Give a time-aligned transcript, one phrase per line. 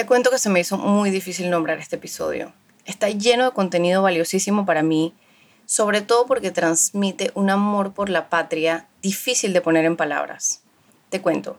[0.00, 2.54] Te cuento que se me hizo muy difícil nombrar este episodio.
[2.86, 5.12] Está lleno de contenido valiosísimo para mí,
[5.66, 10.62] sobre todo porque transmite un amor por la patria difícil de poner en palabras.
[11.10, 11.58] Te cuento,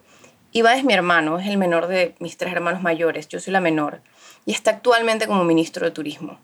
[0.50, 3.60] Iván es mi hermano, es el menor de mis tres hermanos mayores, yo soy la
[3.60, 4.02] menor,
[4.44, 6.40] y está actualmente como ministro de Turismo.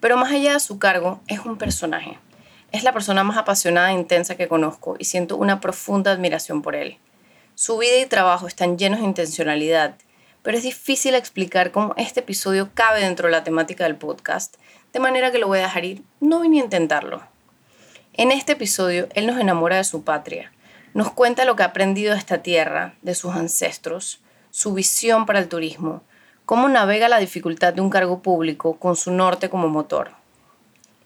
[0.00, 2.18] Pero más allá de su cargo, es un personaje.
[2.72, 6.74] Es la persona más apasionada e intensa que conozco y siento una profunda admiración por
[6.74, 6.96] él.
[7.54, 9.98] Su vida y trabajo están llenos de intencionalidad,
[10.44, 14.56] pero es difícil explicar cómo este episodio cabe dentro de la temática del podcast,
[14.92, 17.22] de manera que lo voy a dejar ir, no voy ni a intentarlo.
[18.12, 20.52] En este episodio, él nos enamora de su patria,
[20.92, 24.20] nos cuenta lo que ha aprendido de esta tierra, de sus ancestros,
[24.50, 26.02] su visión para el turismo,
[26.44, 30.10] cómo navega la dificultad de un cargo público con su norte como motor.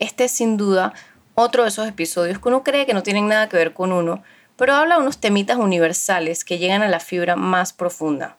[0.01, 0.95] Este es sin duda
[1.37, 4.21] otro de esos episodios que uno cree que no tienen nada que ver con uno,
[4.57, 8.37] pero habla de unos temitas universales que llegan a la fibra más profunda.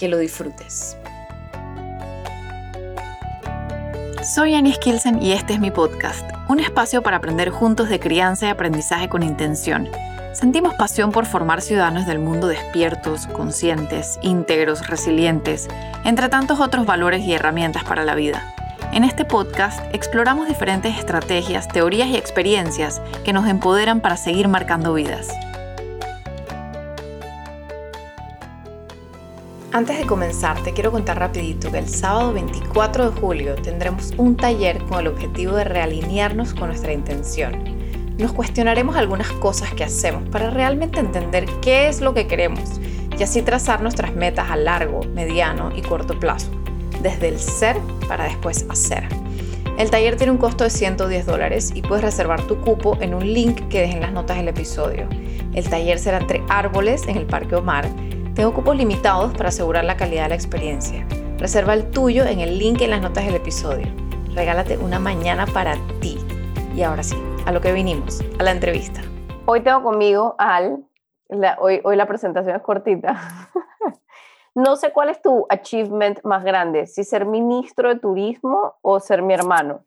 [0.00, 0.96] Que lo disfrutes.
[4.34, 8.46] Soy Annie Skilsen y este es mi podcast, un espacio para aprender juntos de crianza
[8.46, 9.90] y aprendizaje con intención.
[10.32, 15.68] Sentimos pasión por formar ciudadanos del mundo despiertos, conscientes, íntegros, resilientes,
[16.06, 18.54] entre tantos otros valores y herramientas para la vida.
[18.94, 24.94] En este podcast exploramos diferentes estrategias, teorías y experiencias que nos empoderan para seguir marcando
[24.94, 25.28] vidas.
[29.72, 34.36] Antes de comenzar, te quiero contar rapidito que el sábado 24 de julio tendremos un
[34.36, 37.52] taller con el objetivo de realinearnos con nuestra intención.
[38.18, 42.80] Nos cuestionaremos algunas cosas que hacemos para realmente entender qué es lo que queremos
[43.16, 46.50] y así trazar nuestras metas a largo, mediano y corto plazo
[47.00, 47.76] desde el ser
[48.08, 49.04] para después hacer.
[49.78, 53.32] El taller tiene un costo de 110 dólares y puedes reservar tu cupo en un
[53.32, 55.08] link que dejen en las notas del episodio.
[55.54, 57.88] El taller será entre árboles en el Parque Omar.
[58.34, 61.04] Tengo cupos limitados para asegurar la calidad de la experiencia.
[61.38, 63.86] Reserva el tuyo en el link en las notas del episodio.
[64.34, 66.18] Regálate una mañana para ti.
[66.76, 69.00] Y ahora sí, a lo que vinimos, a la entrevista.
[69.46, 70.84] Hoy tengo conmigo al...
[71.58, 73.20] hoy, hoy la presentación es cortita.
[74.52, 79.22] No sé cuál es tu achievement más grande, si ser ministro de turismo o ser
[79.22, 79.84] mi hermano.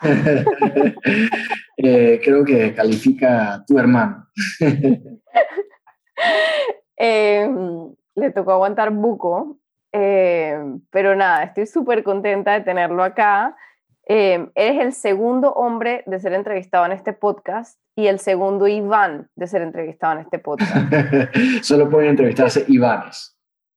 [1.82, 4.26] Eh, creo que califica tu hermano.
[7.02, 9.56] Em, le tocó aguantar buco,
[9.90, 13.56] em, pero nada, estoy súper contenta de tenerlo acá.
[14.04, 19.30] Em, eres el segundo hombre de ser entrevistado en este podcast y el segundo Iván
[19.34, 20.74] de ser entrevistado en este podcast.
[21.62, 23.34] Solo pueden entrevistarse Ivanes.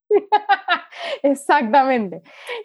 [1.23, 2.23] exactamente,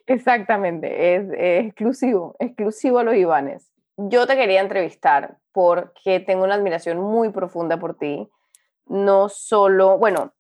[0.09, 1.15] exactamente.
[1.15, 3.71] Es, exclusivo, exclusivo a los Ivanes.
[3.97, 8.29] Yo te quería entrevistar porque tengo una admiración muy profunda por ti.
[8.87, 10.33] No solo, bueno,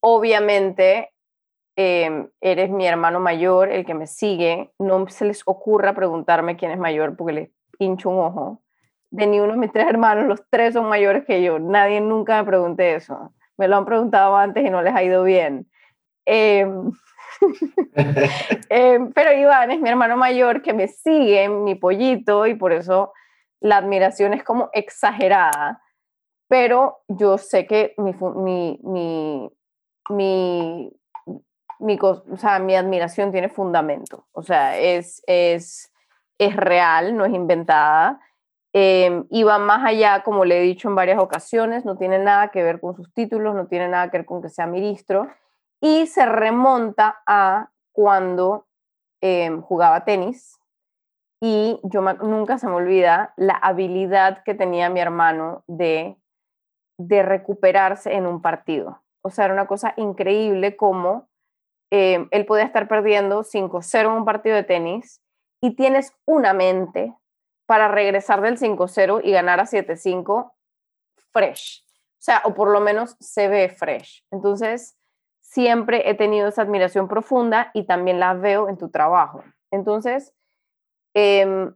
[0.00, 1.12] obviamente
[1.76, 4.72] em, eres mi hermano mayor, el que me sigue.
[4.78, 8.62] No se les ocurra preguntarme quién es mayor porque les pincho un ojo.
[9.10, 11.58] De ni uno de mis tres hermanos, los tres son mayores que yo.
[11.58, 13.34] Nadie nunca me pregunte eso.
[13.56, 15.68] Me lo han preguntado antes y no les ha ido bien.
[16.24, 16.92] Em,
[18.68, 23.12] em, pero Iván es mi hermano mayor que me sigue, mi pollito, y por eso
[23.60, 25.82] la admiración es como exagerada.
[26.48, 29.50] Pero yo sé que mi,
[30.10, 30.92] mi,
[31.78, 34.26] mi, o sea, mi admiración tiene fundamento.
[34.32, 35.92] O sea, es, es,
[36.38, 38.20] es real, no es inventada.
[38.72, 42.48] Eh, y va más allá, como le he dicho en varias ocasiones, no tiene nada
[42.48, 45.28] que ver con sus títulos, no tiene nada que ver con que sea ministro,
[45.80, 48.66] y se remonta a cuando
[49.20, 50.60] em, jugaba tenis
[51.40, 56.16] y yo nunca se me olvida la habilidad que tenía mi hermano de,
[56.98, 59.02] de recuperarse en un partido.
[59.22, 61.28] O sea, era una cosa increíble como
[61.90, 65.20] em, él podía estar perdiendo 5-0 en un partido de tenis
[65.60, 67.14] y tienes una mente
[67.66, 70.52] para regresar del 5-0 y ganar a 7-5
[71.32, 71.84] fresh.
[71.84, 74.24] O sea, o por lo menos se ve fresh.
[74.30, 74.96] Entonces,
[75.40, 79.42] siempre he tenido esa admiración profunda y también la veo en tu trabajo.
[79.70, 80.34] Entonces,
[81.14, 81.74] em,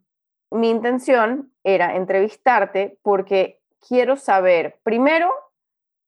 [0.50, 5.32] mi intención era entrevistarte porque quiero saber, primero,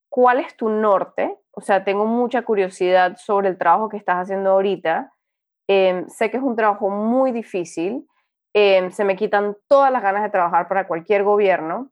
[0.09, 1.37] cuál es tu norte.
[1.51, 5.11] O sea, tengo mucha curiosidad sobre el trabajo que estás haciendo ahorita.
[5.67, 8.07] Em, sé que es un trabajo muy difícil.
[8.53, 11.91] Em, se me quitan todas las ganas de trabajar para cualquier gobierno.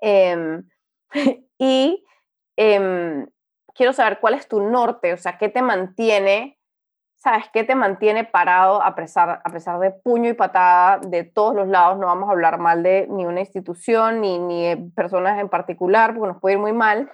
[1.58, 2.04] y
[3.74, 6.58] quiero saber cuál es tu norte, o sea, qué te mantiene,
[7.22, 7.44] ¿sabes?
[7.52, 11.68] ¿Qué te mantiene parado a pesar, a pesar de puño y patada de todos los
[11.68, 11.96] lados?
[11.98, 16.14] No vamos a hablar mal de ni una institución ni, ni de personas en particular,
[16.14, 17.08] porque nos puede ir muy mal,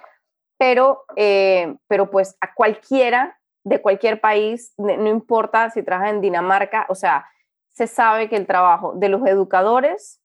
[0.57, 6.87] pero, eh, pero pues a cualquiera de cualquier país, no importa si trabajas en Dinamarca,
[6.89, 7.27] o sea,
[7.67, 10.19] se sabe que el trabajo de los educadores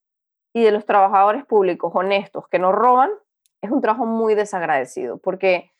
[0.55, 3.11] y de los trabajadores públicos honestos que no roban
[3.61, 5.73] es un trabajo muy desagradecido porque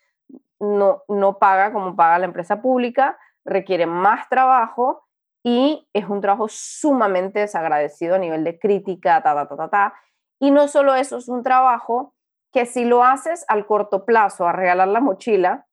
[0.61, 5.05] no, no paga como paga la empresa pública, requiere más trabajo
[5.45, 9.95] y es un trabajo sumamente desagradecido a nivel de crítica, ta, ta, ta, ta, ta.
[10.41, 12.15] Y no solo eso, es un trabajo
[12.53, 15.67] que si lo haces al corto plazo, a regalar la mochila,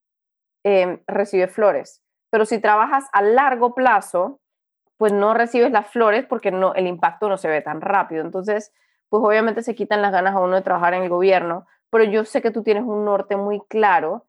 [0.66, 2.04] eh, recibes flores.
[2.32, 4.42] Pero si trabajas a largo plazo,
[4.98, 8.24] pues no recibes las flores porque no, el impacto no se ve tan rápido.
[8.24, 8.74] Entonces,
[9.10, 12.26] pues obviamente se quitan las ganas a uno de trabajar en el gobierno, pero yo
[12.26, 14.28] sé que tú tienes un norte muy claro.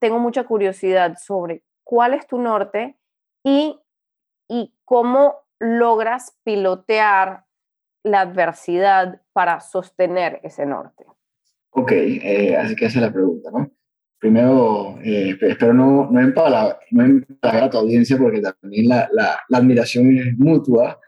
[0.00, 2.96] Tengo mucha curiosidad sobre cuál es tu norte
[3.44, 3.78] y
[4.48, 7.44] y cómo logras pilotear
[8.02, 11.04] la adversidad para sostener ese norte.
[11.70, 13.70] Ok, eh, así que esa es la pregunta, ¿no?
[14.18, 20.16] Primero, eh, espero no, no, empalagar, no a tu audiencia porque también la, la, admiración
[20.16, 20.98] es mutua.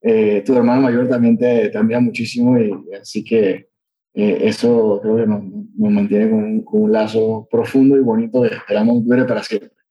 [0.00, 3.68] Eh, tu hermano mayor también te, te admira muchísimo y así que
[4.14, 9.04] eso creo que nos, nos mantiene con, con, un lazo profundo y bonito de esperamos
[9.04, 9.81] dure para siempre.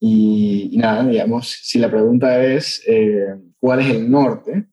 [0.00, 4.66] Y, nada, digamos, si la pregunta es eh, cuál es el norte,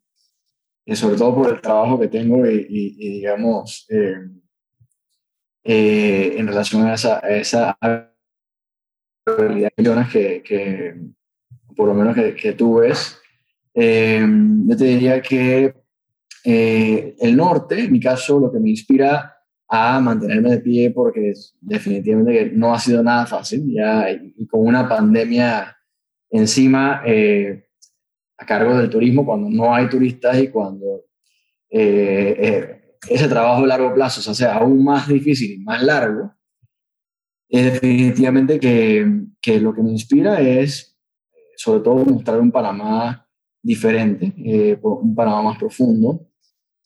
[0.86, 4.18] y sobre todo por el trabajo que tengo y, digamos, eh,
[5.64, 7.78] eh, en relación a esa, a esa
[9.26, 9.72] habilidad
[10.12, 10.96] que, que,
[11.76, 13.18] por lo menos que, que tú ves,
[13.74, 15.74] yo te diría que
[16.44, 19.35] el norte, en mi caso, lo que me inspira
[19.76, 24.88] a mantenerme de pie porque definitivamente no ha sido nada fácil ya y, con una
[24.88, 25.76] pandemia
[26.30, 27.68] encima eh,
[28.38, 31.06] a cargo del turismo cuando no hay turistas y cuando
[31.70, 36.34] eh, eh, ese trabajo a largo plazo se hace aún más difícil y más largo
[37.50, 39.06] es definitivamente que,
[39.42, 40.98] que lo que me inspira es
[41.58, 43.28] sobre todo mostrar un Panamá
[43.62, 44.34] diferente,
[44.82, 46.28] un Panamá más profundo.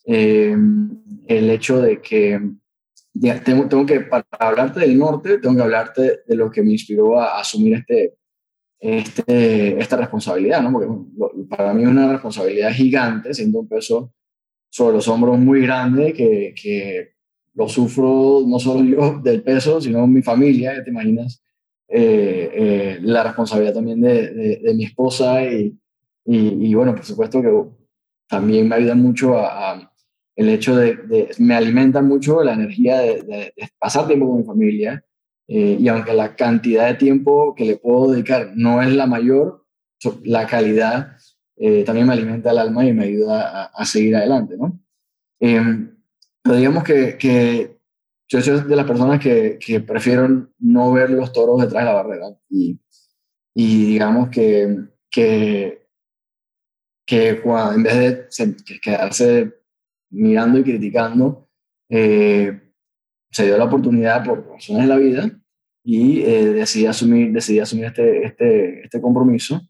[0.05, 2.39] el hecho de que
[3.43, 7.19] tengo, tengo, que, para hablarte del norte, tengo que hablarte de lo que me inspiró
[7.19, 8.15] a, asumir este,
[8.79, 10.71] este, esta responsabilidad, ¿no?
[10.71, 10.87] Porque
[11.49, 14.13] para mí es una responsabilidad gigante, siendo un peso
[14.69, 17.13] sobre los hombros muy grande, que, que
[17.55, 21.43] lo sufro no solo yo del peso, sino mi familia, ya te imaginas,
[21.87, 25.75] eh, eh, la responsabilidad también de, de, mi esposa y,
[26.25, 27.51] y, y, bueno, por supuesto que
[28.27, 29.88] también me ayuda mucho a
[30.39, 35.03] el hecho de, me alimenta mucho la energía de, pasar tiempo con mi familia
[35.49, 39.65] eh, y aunque la cantidad de tiempo que le puedo dedicar no es la mayor,
[40.23, 41.17] la calidad
[41.57, 44.79] eh, también me alimenta el alma y me ayuda a, seguir adelante, ¿no?
[45.41, 45.97] Em,
[46.41, 47.77] pero digamos que, que,
[48.29, 51.95] yo soy de las personas que, que, prefiero no ver los toros detrás de la
[52.01, 52.79] barrera y,
[53.53, 55.85] y digamos que, que,
[57.05, 59.58] que en vez de quedarse
[60.09, 61.49] mirando y criticando,
[61.89, 62.61] eh,
[63.31, 65.39] se dio la oportunidad por razones de la vida
[65.83, 69.61] y eh, decidí asumir, decidí asumir este, este, este compromiso,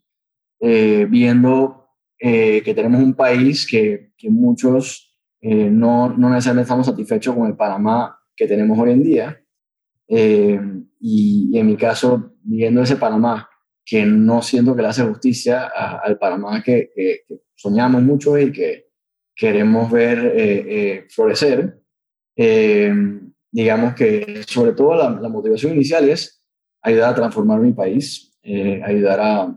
[0.60, 1.76] eh, viendo
[2.22, 8.14] que tenemos un país que, que muchos no, no, necesariamente estamos satisfechos con el Panamá
[8.36, 9.42] que tenemos hoy en día.
[10.06, 13.48] Y, en mi caso, viendo ese Panamá
[13.86, 17.20] que no siento que le hace justicia al Panamá que, que
[17.54, 18.89] soñamos mucho y que,
[19.40, 21.80] queremos ver eh, eh, florecer.
[22.36, 22.92] Eh,
[23.50, 26.44] digamos que sobre todo la, motivación inicial es
[26.82, 28.38] ayudar a transformar mi país,
[28.84, 29.56] ayudar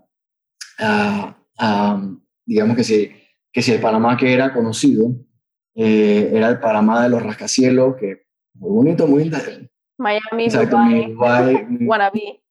[0.79, 1.37] a,
[2.45, 3.11] digamos que si,
[3.51, 5.15] que si el Panamá que era conocido
[5.75, 8.23] era el Panamá de los rascacielos, que
[8.53, 9.37] muy bonito, muy lindo.
[9.97, 12.41] Miami, Exacto, Dubai, Guanabí.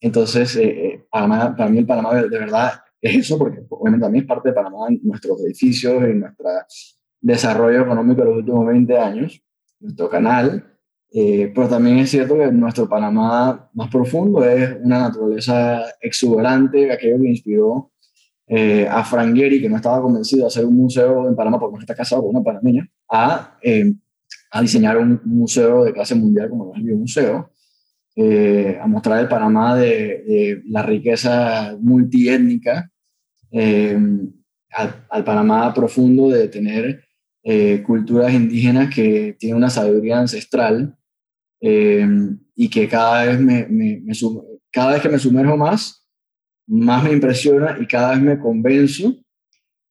[0.00, 0.60] entonces,
[1.10, 4.86] para mí el Panamá de verdad es eso, porque obviamente también es parte de Panamá,
[5.02, 6.46] nuestros edificios y nuestro
[7.20, 9.42] desarrollo económico de los últimos 20 años,
[9.80, 10.78] nuestro canal,
[11.12, 17.18] eh, pero también es cierto que nuestro Panamá más profundo es una naturaleza exuberante, aquello
[17.20, 17.92] que inspiró
[18.48, 21.74] eh, a Frank Gehry, que no estaba convencido de hacer un museo en Panamá porque
[21.74, 23.92] no está casado con una panameña, a, eh,
[24.52, 27.50] a diseñar un museo de clase mundial como el Museo,
[28.14, 32.90] eh, a mostrar el Panamá de, la riqueza multiétnica,
[33.50, 33.98] eh,
[34.70, 37.04] al, Panamá profundo de tener
[37.42, 40.96] eh, culturas indígenas que tienen una sabiduría ancestral
[41.60, 43.66] y que cada vez, me,
[44.70, 46.06] cada vez que me sumerjo más,
[46.68, 49.16] más me impresiona y cada vez me convenzo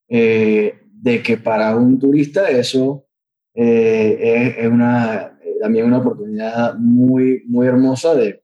[0.07, 3.05] de que para un turista eso
[3.53, 8.43] es, una también una oportunidad muy, muy hermosa de,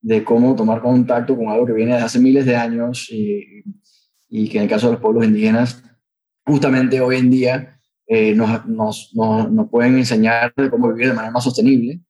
[0.00, 3.62] de cómo tomar contacto con algo que viene de hace miles de años y,
[4.28, 5.82] y que en el caso de los pueblos indígenas,
[6.44, 11.44] justamente hoy en día eh, nos, nos, nos, pueden enseñar cómo vivir de manera más
[11.44, 12.00] sostenible,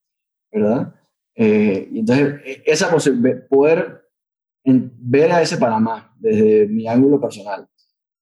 [0.52, 0.94] ¿verdad?
[1.34, 2.90] Eh, entonces, e, esa
[3.48, 4.02] poder
[4.64, 7.68] ver a ese Panamá desde mi ángulo personal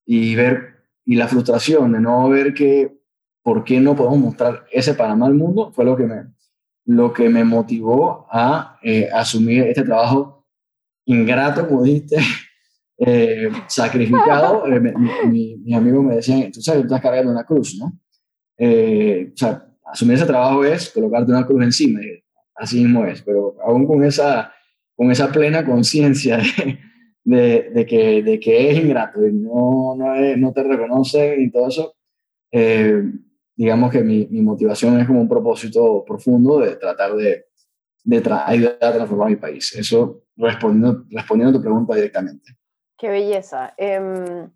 [0.04, 0.74] y ver
[1.04, 2.98] y la frustración de no ver que
[3.42, 6.34] por qué no podemos mostrar ese Panamá al mundo fue lo que me
[6.86, 10.46] lo que me motivó a eh, asumir este trabajo
[11.06, 12.16] ingrato como dijiste
[12.98, 14.80] eh, sacrificado eh,
[15.28, 19.66] mi, mis amigos me decían tú sabes tú estás cargando una cruz no o sea
[19.84, 22.00] asumir ese trabajo es colocarte una cruz encima
[22.54, 24.52] así mismo es pero aún con esa
[24.96, 26.40] con esa plena conciencia
[27.24, 31.68] de, de, que, de que es ingrato y no, no, no te reconoce y todo
[31.68, 31.96] eso,
[32.52, 33.02] eh,
[33.56, 37.46] digamos que mi, mi, motivación es como un propósito profundo de tratar de,
[38.04, 39.74] de ayudar a transformar mi país.
[39.74, 42.52] Eso respondiendo, respondiendo a tu pregunta directamente.
[42.96, 43.74] Qué belleza.
[43.76, 44.50] Em,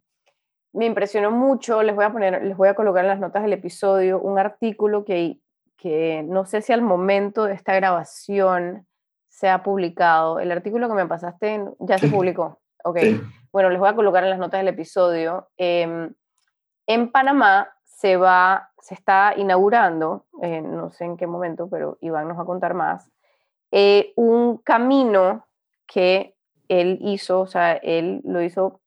[0.72, 3.52] me impresionó mucho, les voy a poner, les voy a colocar en las notas del
[3.52, 5.38] episodio un artículo que,
[5.76, 8.86] que no sé si al momento de esta grabación
[9.28, 10.40] se ha publicado.
[10.40, 12.60] El artículo que me pasaste ya se publicó.
[12.84, 12.98] Ok.
[13.50, 15.48] Bueno, les voy a colocar en las notas del episodio.
[15.56, 16.12] Em,
[16.86, 22.28] en Panamá se va, se está inaugurando, eh, no sé en qué momento, pero Iván
[22.28, 23.10] nos va a contar más,
[23.72, 25.46] eh, un camino
[25.86, 26.36] que
[26.68, 28.80] él hizo, o sea, él lo hizo,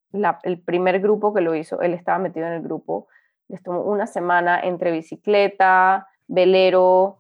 [0.44, 3.08] el primer grupo que lo hizo, él estaba metido en el grupo,
[3.48, 7.18] les tomó una semana entre bicicleta, velero,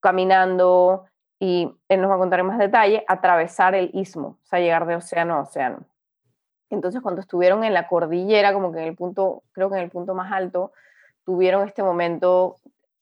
[0.00, 1.06] caminando,
[1.38, 4.86] y él nos va a contar en más detalle, atravesar el istmo, o sea, llegar
[4.86, 5.80] de océano a océano.
[6.70, 9.90] Entonces, cuando estuvieron en la cordillera, como que en el punto, creo que en el
[9.90, 10.72] punto más alto,
[11.24, 12.56] tuvieron este momento,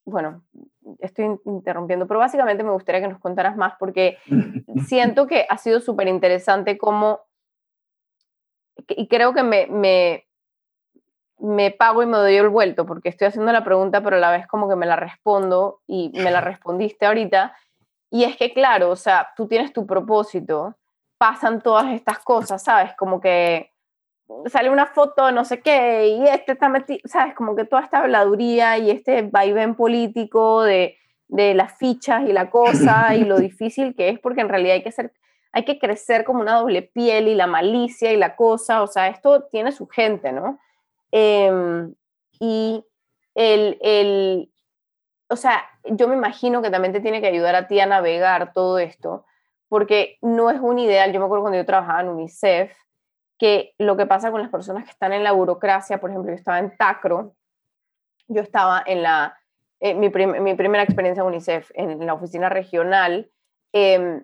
[0.05, 0.43] bueno,
[0.99, 4.17] estoy interrumpiendo, pero básicamente me gustaría que nos contaras más porque
[4.87, 7.21] siento que ha sido súper interesante como,
[8.89, 10.25] y creo que me, me,
[11.39, 14.31] me pago y me doy el vuelto porque estoy haciendo la pregunta, pero a la
[14.31, 17.55] vez como que me la respondo y me la respondiste ahorita
[18.15, 20.77] y es que, claro, o sea, tú tienes tu propósito,
[21.17, 22.95] pasan todas estas cosas, ¿sabes?
[22.95, 23.73] Como que
[24.47, 27.35] sale una foto, no sé qué, y este está metido, ¿sabes?
[27.35, 32.49] Como que toda esta habladuría y este vaivén político de, de las fichas y la
[32.49, 35.13] cosa y lo difícil que es, porque en realidad hay que ser,
[35.51, 39.07] hay que crecer como una doble piel y la malicia y la cosa, o sea,
[39.07, 40.59] esto tiene su gente, ¿no?
[41.11, 41.93] Em,
[42.39, 42.83] y
[43.35, 44.51] el, el,
[45.29, 48.53] o sea, yo me imagino que también te tiene que ayudar a ti a navegar
[48.53, 49.25] todo esto,
[49.69, 51.11] porque no es un ideal.
[51.11, 52.75] Yo me acuerdo cuando yo trabajaba en UNICEF,
[53.37, 56.37] que lo que pasa con las personas que están en la burocracia, por ejemplo, yo
[56.37, 57.35] estaba en TACRO,
[58.27, 59.37] yo estaba en la,
[59.79, 63.29] eh, mi, mi, primera experiencia en UNICEF, en, la oficina regional,
[63.73, 64.23] eh,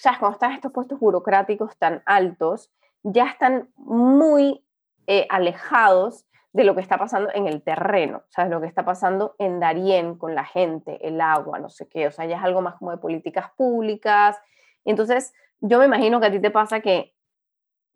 [0.00, 4.64] sea, cuando están estos puestos burocráticos tan altos, ya están muy
[5.06, 8.50] eh, alejados de lo que está pasando en el terreno, ¿sabes?
[8.50, 12.12] Lo que está pasando en Darién con la gente, el agua, no sé qué, o
[12.12, 14.38] sea, ya es algo más como de políticas públicas.
[14.84, 17.14] Entonces, yo me imagino que a ti te pasa que,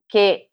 [0.06, 0.52] que,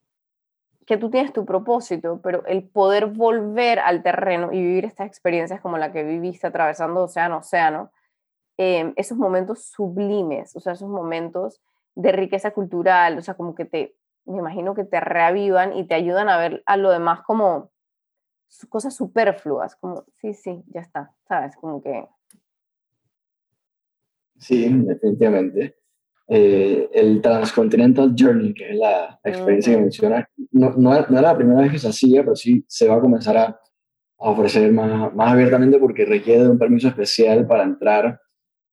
[0.91, 5.62] que tú tienes tu propósito, pero el poder volver al terreno y vivir estas experiencias
[5.62, 7.93] como la que viviste atravesando océano, océano,
[8.57, 11.62] eh, esos momentos sublimes, o sea, esos momentos
[11.95, 13.95] de riqueza cultural, o sea, como que te,
[14.25, 17.71] me imagino que te reavivan y te ayudan a ver a lo demás como,
[18.67, 21.55] cosas superfluas, como, sí, sí, ya está, ¿sabes?
[21.55, 22.05] Como que...
[24.39, 25.77] Sí, definitivamente.
[26.33, 31.61] Eh, el Transcontinental Journey, que es la, experiencia que menciona, no, no, era la primera
[31.61, 33.59] vez que se hacía, pero sí se va a comenzar a, a
[34.29, 38.17] ofrecer más, más, abiertamente porque requiere de un permiso especial para entrar.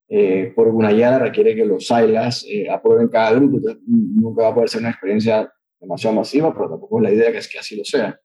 [0.09, 4.69] Eh, por Gunayala requiere que los SAILAS eh, aprueben cada grupo, nunca va a poder
[4.69, 7.85] ser una experiencia demasiado masiva, pero tampoco es la idea que es que así lo
[7.85, 8.19] sea.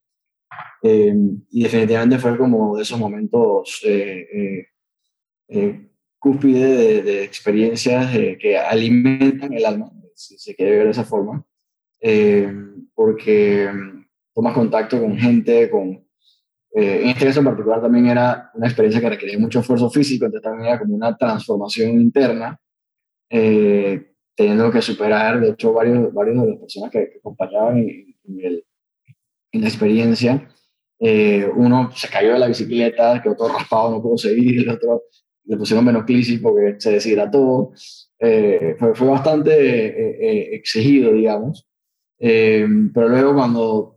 [0.84, 1.16] Eh,
[1.50, 4.68] y definitivamente fue como de esos momentos eh, eh,
[5.48, 5.90] eh
[6.24, 11.46] cúspide de, experiencias que alimentan el alma, si se quiere ver de esa forma,
[12.96, 16.08] porque mm, tomas contacto con gente, con...
[16.72, 20.50] en este caso en particular también era una experiencia que requería mucho esfuerzo físico, entonces
[20.50, 22.58] también era como una transformación interna,
[23.30, 28.66] teniendo que superar, de hecho, varios, varios de las personas que, acompañaban en, el,
[29.52, 30.48] en la experiencia,
[31.06, 35.04] eh, uno se cayó de la bicicleta, quedó todo raspado, no pudo seguir, el otro
[35.46, 37.72] le pusieron menoclisis porque se deshidrató.
[38.20, 41.68] Eh, fue, fue, bastante eh, exigido, digamos.
[42.18, 43.94] pero luego cuando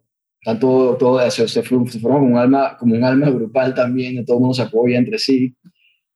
[0.54, 1.86] todo, todo eso se, se, formó
[2.20, 5.56] como un, alma, como un alma grupal también, todo el mundo se apoya entre sí.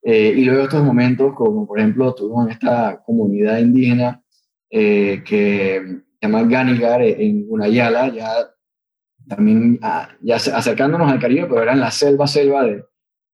[0.02, 4.22] Eh, y luego estos momentos, como por ejemplo tuvimos esta comunidad indígena
[4.70, 8.30] eh, que se llama Ganigar en Gunayala, ya
[9.28, 12.84] también ah, ya acercándonos al Caribe, pero era en la selva, selva de,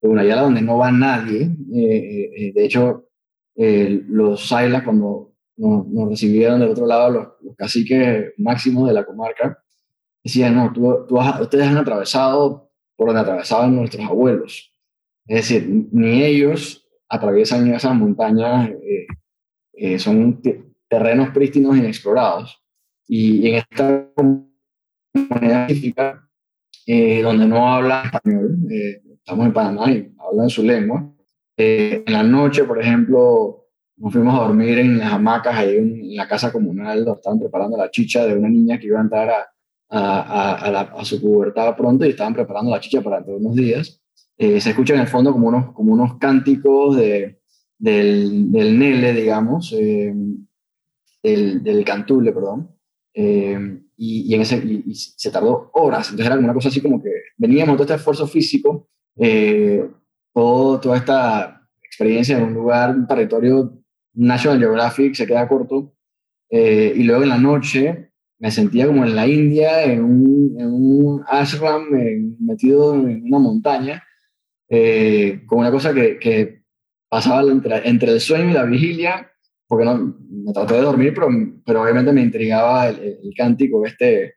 [0.07, 1.51] de Gunayala donde no va nadie.
[1.69, 3.09] de hecho,
[3.57, 9.59] los Sailas cuando nos, recibieron del otro lado los, los, caciques máximos de la comarca,
[10.23, 14.73] decían, no, tú, tú ustedes han atravesado por donde atravesaban nuestros abuelos.
[15.27, 19.07] Es decir, ni ellos atraviesan esas montañas, eh,
[19.75, 20.41] eh, son
[20.89, 22.63] terrenos prístinos inexplorados.
[23.07, 25.69] Y, en esta comunidad
[26.87, 28.57] eh, donde no habla español,
[29.27, 31.13] estamos en Panamá y hablan su lengua,
[31.57, 33.67] en la noche, por ejemplo,
[33.97, 37.77] nos fuimos a dormir en las hamacas ahí en la casa comunal, donde estaban preparando
[37.77, 39.47] la chicha de una niña que iba a entrar a,
[39.89, 44.01] a, a, su pubertad pronto y estaban preparando la chicha para todos unos días.
[44.39, 47.41] Eh, se escucha en el fondo como unos, como unos cánticos de,
[47.79, 50.15] del, del Nele, digamos, eh,
[51.21, 52.71] del, del, Cantule, perdón.
[53.13, 57.11] Eh, y, en ese, y, se tardó horas, entonces era una cosa así como que
[57.39, 58.89] veníamos todo este esfuerzo físico,
[60.33, 63.73] todo, toda esta experiencia en un lugar, un territorio
[64.17, 65.93] National Geographic se queda corto.
[66.51, 70.73] Eh, y luego en la noche me sentía como en la India, en un, en
[70.73, 71.89] un ashram
[72.39, 74.03] metido en una montaña,
[74.69, 76.63] eh, con una cosa que, que
[77.09, 79.31] pasaba entre, entre, el sueño y la vigilia,
[79.67, 81.29] porque no, me traté de dormir, pero,
[81.65, 84.35] pero obviamente me intrigaba el, el, cántico este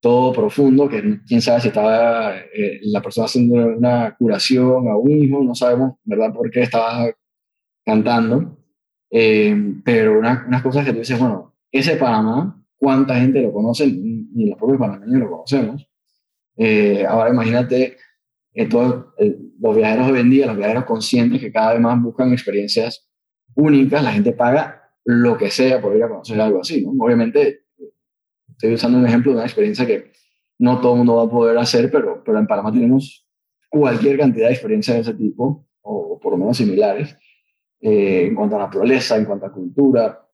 [0.00, 5.10] todo profundo, que quién sabe si estaba eh, la persona haciendo una curación a un
[5.10, 7.10] hijo, no sabemos, ¿verdad?, por qué estaba
[7.84, 8.58] cantando.
[9.10, 13.86] Eh, pero unas cosas que tú dices, bueno, ese Panamá, ¿cuánta gente lo conoce?
[13.86, 15.88] Ni los propios panameños lo conocemos.
[16.56, 17.96] Eh, ahora imagínate
[18.54, 19.06] eh, todos
[19.60, 23.08] los viajeros hoy en día, los viajeros conscientes que cada vez más buscan experiencias
[23.54, 26.92] únicas, la gente paga lo que sea por ir a conocer algo así, ¿no?
[26.98, 27.65] Obviamente,
[28.56, 30.12] estoy usando un ejemplo de una experiencia que
[30.58, 33.26] no todo el mundo va a poder hacer, pero, pero en Panamá tenemos
[33.68, 37.16] cualquier cantidad de experiencias de ese tipo, o por lo menos similares,
[37.80, 40.26] eh, en cuanto a naturaleza, en cuanto a cultura,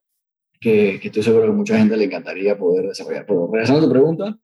[0.60, 3.26] que, estoy seguro que mucha gente le encantaría poder desarrollar.
[3.26, 4.38] Pero regresando a tu pregunta,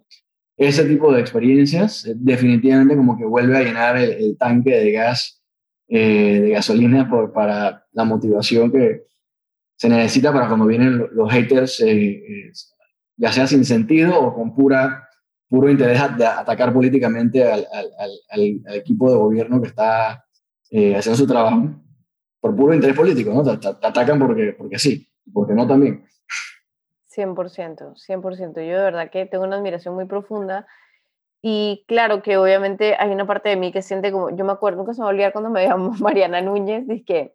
[0.57, 5.41] ese tipo de experiencias eh, definitivamente como que vuelve a llenar el, tanque de gas,
[5.87, 9.05] eh, de gasolina por, para la motivación que
[9.77, 11.81] se necesita para cuando vienen los haters,
[13.19, 15.09] ya sea sin sentido o con pura,
[15.49, 20.25] puro interés de atacar políticamente al, al, al, equipo de gobierno que está
[20.71, 21.75] haciendo su trabajo
[22.41, 23.59] por puro interés político, ¿no?
[23.59, 26.05] Te, atacan porque, porque sí, porque no también.
[27.15, 28.55] 100%, 100%.
[28.55, 30.67] Yo de verdad que tengo una admiración muy profunda
[31.43, 34.79] y claro que obviamente hay una parte de mí que siente como, yo me acuerdo,
[34.79, 37.35] nunca se me va a olvidar cuando me llamó Mariana Núñez, dije que,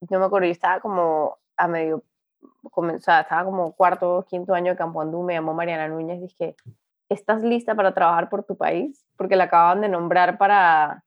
[0.00, 2.04] yo me acuerdo, yo estaba como a medio,
[2.96, 6.56] estaba como cuarto, quinto año de Campo Andú, me llamó Mariana Núñez, dije,
[7.08, 9.04] ¿estás lista para trabajar por tu país?
[9.16, 11.04] Porque la acaban de nombrar para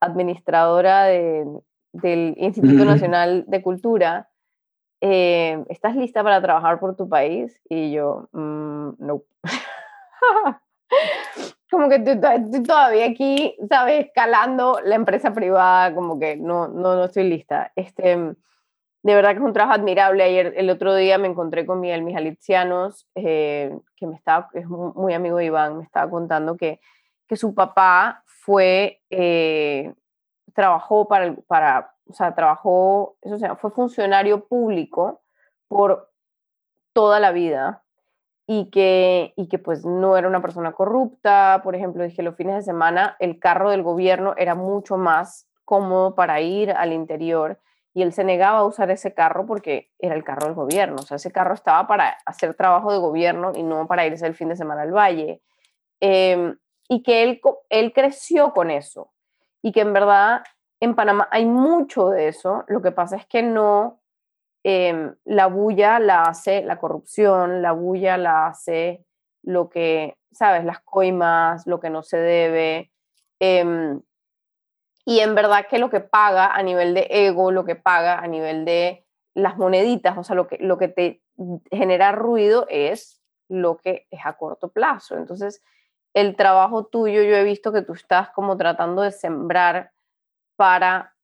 [0.00, 1.46] administradora de,
[1.92, 4.28] del Instituto Nacional de Cultura,
[5.00, 7.60] eh, ¿estás lista para trabajar por tu país?
[7.68, 9.22] Y yo, mm, no.
[11.70, 14.06] como que estoy, todavía aquí, ¿sabes?
[14.06, 17.72] Escalando la empresa privada, como que no, no, no estoy lista.
[17.76, 18.34] Este,
[19.04, 20.24] de verdad que es un trabajo admirable.
[20.24, 25.12] Ayer, el otro día me encontré con Miguel Mijalitsianos, eh, que me estaba, es muy
[25.12, 26.80] amigo de Iván, me estaba contando que,
[27.28, 29.92] que su papá fue eh,
[30.54, 35.20] trabajó para, para o sea, trabajó, eso sea, fue funcionario público
[35.68, 36.10] por
[36.94, 37.84] toda la vida
[38.46, 41.60] y que, y que pues no era una persona corrupta.
[41.62, 46.14] Por ejemplo, dije, los fines de semana el carro del gobierno era mucho más cómodo
[46.14, 47.60] para ir al interior
[47.94, 50.96] y él se negaba a usar ese carro porque era el carro del gobierno.
[50.98, 54.34] O sea, ese carro estaba para hacer trabajo de gobierno y no para irse el
[54.34, 55.40] fin de semana al valle.
[56.00, 59.12] Em, y que él, él creció con eso
[59.62, 60.42] y que en verdad
[60.80, 64.00] en Panamá hay mucho de eso, lo que pasa es que no,
[64.64, 69.06] em, la bulla la hace la corrupción, la bulla la hace
[69.42, 72.92] lo que, sabes, las coimas, lo que no se debe.
[73.40, 74.00] Em,
[75.04, 78.26] y en verdad que lo que paga a nivel de ego, lo que paga a
[78.26, 81.22] nivel de las moneditas, o sea, lo que, lo que te
[81.70, 85.16] genera ruido es lo que es a corto plazo.
[85.16, 85.62] Entonces,
[86.14, 89.92] el trabajo tuyo, yo he visto que tú estás como tratando de sembrar
[90.56, 91.14] para,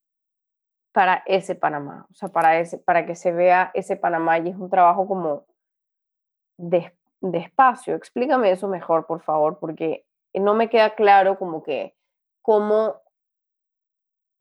[0.93, 4.57] para ese Panamá, o sea, para, ese, para que se vea ese Panamá y es
[4.57, 5.47] un trabajo como
[6.59, 6.93] de,
[7.33, 7.95] espacio.
[7.95, 11.95] Explícame eso mejor, por favor, porque no me queda claro como que
[12.43, 13.01] cómo,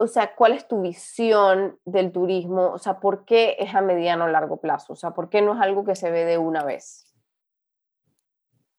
[0.00, 2.72] o sea, cuál es tu visión del turismo?
[2.72, 4.94] O sea, ¿por qué es a mediano o largo plazo?
[4.94, 7.14] O sea, ¿por qué no es algo que se ve de una vez?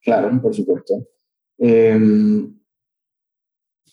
[0.00, 0.94] Claro, por supuesto.
[1.58, 2.58] Em,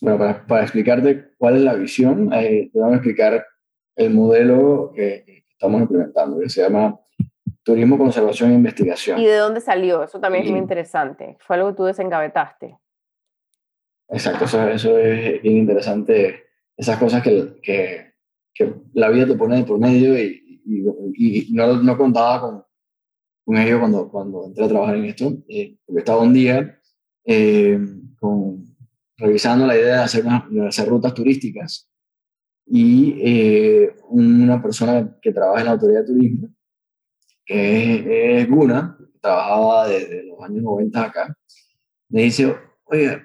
[0.02, 3.46] bueno, para, explicarte cuál es la visión, eh, te vamos a explicar
[3.96, 7.00] el modelo que estamos implementando, que se llama
[7.62, 9.20] Turismo, Conservación e Investigación.
[9.20, 10.02] ¿Y de dónde salió?
[10.02, 11.38] Eso también es muy interesante.
[11.42, 12.80] ¿Fue algo que tú desengavetaste?
[14.08, 16.49] Exacto, eso, es bien interesante.
[16.80, 18.14] Esas cosas que, que,
[18.54, 20.62] que, la vida te pone por medio y,
[21.14, 22.64] y, no, no, contaba con,
[23.44, 26.80] con ello cuando, cuando entré a trabajar en esto, eh, porque estaba un día
[27.26, 27.78] eh,
[28.18, 28.78] con,
[29.18, 31.92] revisando la idea de hacer, de hacer rutas turísticas
[32.66, 36.48] y eh, una persona que trabaja en la autoridad de turismo,
[37.46, 41.36] que es, Guna, que trabajaba desde los años 90 acá,
[42.08, 43.22] me dice, oye,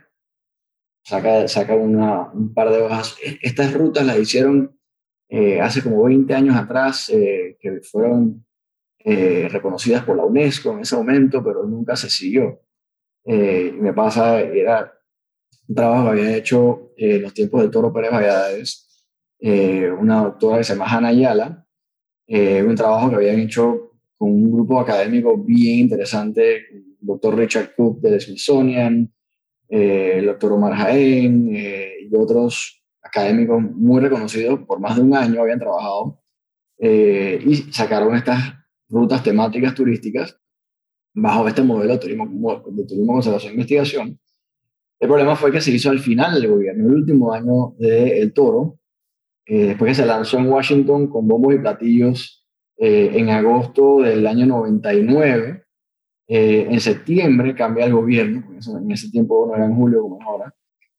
[1.04, 4.76] saca, saca una, un par de hojas, e, estas rutas las hicieron
[5.28, 8.44] eh, hace como 20 años atrás, eh, que fueron
[9.06, 12.62] reconocidas por la UNESCO en ese momento, pero nunca se siguió.
[13.26, 14.94] me pasa, era
[15.68, 18.84] un trabajo que había hecho en los tiempos de Toro Pérez Valladares,
[19.46, 21.66] eh, una doctora que se llama Hannah Ayala,
[22.26, 27.74] eh, un trabajo que habían hecho con un grupo académico bien interesante, el doctor Richard
[27.76, 29.12] Cook del Smithsonian,
[29.68, 35.42] eh, el doctor Omar Jaén y otros académicos muy reconocidos por más de un año
[35.42, 36.20] habían trabajado
[36.78, 38.54] y sacaron estas
[38.88, 40.38] rutas temáticas turísticas
[41.14, 44.20] bajo este modelo de turismo, de conservación e investigación.
[44.98, 48.78] El problema fue que se hizo al final del gobierno, el último año del Toro,
[49.46, 52.46] eh, después que se lanzó en Washington con bombos y platillos
[52.78, 55.63] eh, en agosto del año 99.
[56.26, 58.42] Eh, en septiembre cambia el gobierno,
[58.80, 60.54] en ese tiempo no era en julio como ahora,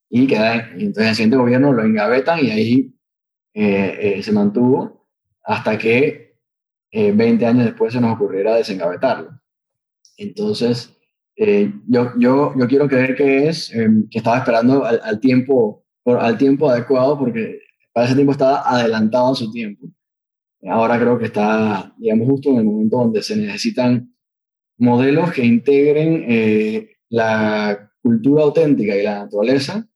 [0.10, 2.92] y, queda, y entonces el siguiente gobierno lo engavetan y ahí
[3.54, 5.08] se mantuvo
[5.44, 6.36] hasta que
[6.92, 9.32] 20 años después se nos ocurriera desengavetarlo.
[10.18, 10.94] Entonces,
[11.38, 13.74] yo, yo, yo quiero creer que es
[14.12, 17.60] que estaba esperando al, al tiempo, por, al tiempo adecuado porque
[17.96, 19.88] para ese tiempo estaba adelantado a su tiempo.
[20.68, 24.14] Ahora creo que está, digamos, justo en el momento donde se necesitan
[24.78, 29.88] modelos que integren eh, la cultura auténtica y la naturaleza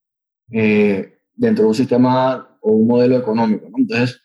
[0.50, 3.68] eh, dentro de un sistema o un modelo económico.
[3.76, 4.20] Entonces,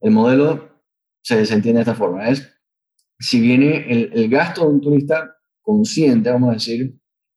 [0.00, 0.82] el modelo
[1.22, 2.28] se, se, entiende de esta forma.
[2.28, 2.50] Es,
[3.18, 6.94] si viene el, el gasto de un turista consciente, vamos a decir,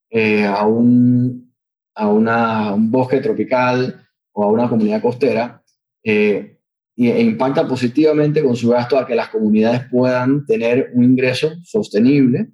[0.09, 1.53] eh, a, un,
[1.95, 5.63] a una, un bosque tropical o a una comunidad costera,
[6.03, 6.59] eh,
[6.95, 12.51] e impacta positivamente con su gasto a que las comunidades puedan tener un ingreso sostenible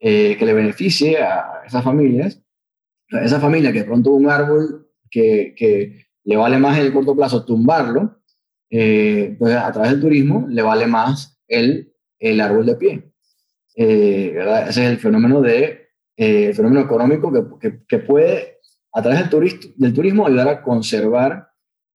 [0.00, 2.42] eh, que le beneficie a esas familias.
[3.08, 7.14] Esa familia que de pronto un árbol que, que le vale más en el corto
[7.14, 8.22] plazo tumbarlo,
[8.70, 13.12] eh, pues a través del turismo le vale más el, el árbol de pie.
[13.76, 14.68] ¿verdad?
[14.68, 18.58] Ese es el fenómeno, de, el fenómeno económico que, que, que puede,
[18.92, 21.50] a través del, del turismo, ayudar a conservar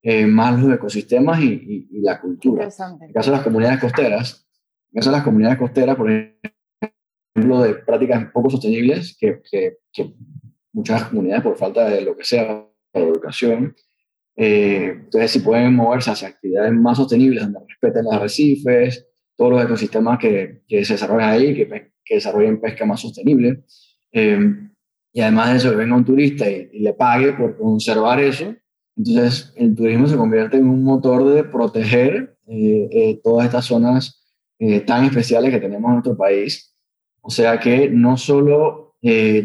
[0.07, 2.65] eh, más los ecosistemas y, la cultura.
[2.65, 4.47] En el caso de las comunidades costeras,
[4.91, 6.51] en el caso de las comunidades costeras, por ejemplo,
[7.35, 9.77] de prácticas poco sostenibles, que, que,
[10.73, 13.75] muchas comunidades, por falta de lo que sea, de educación,
[14.35, 19.63] eh, entonces si pueden moverse hacia actividades más sostenibles, donde respeten los arrecifes, todos los
[19.63, 23.63] ecosistemas que, que se desarrollan ahí, que, que desarrollen pesca más sostenible,
[24.11, 24.39] eh,
[25.13, 28.53] y además de eso, que venga un turista y, y le pague por conservar eso,
[28.97, 34.23] entonces, el turismo se convierte en un motor de proteger eh, eh, todas estas zonas
[34.57, 36.74] eh, tan especiales que tenemos en nuestro país.
[37.25, 38.97] O sea que no solo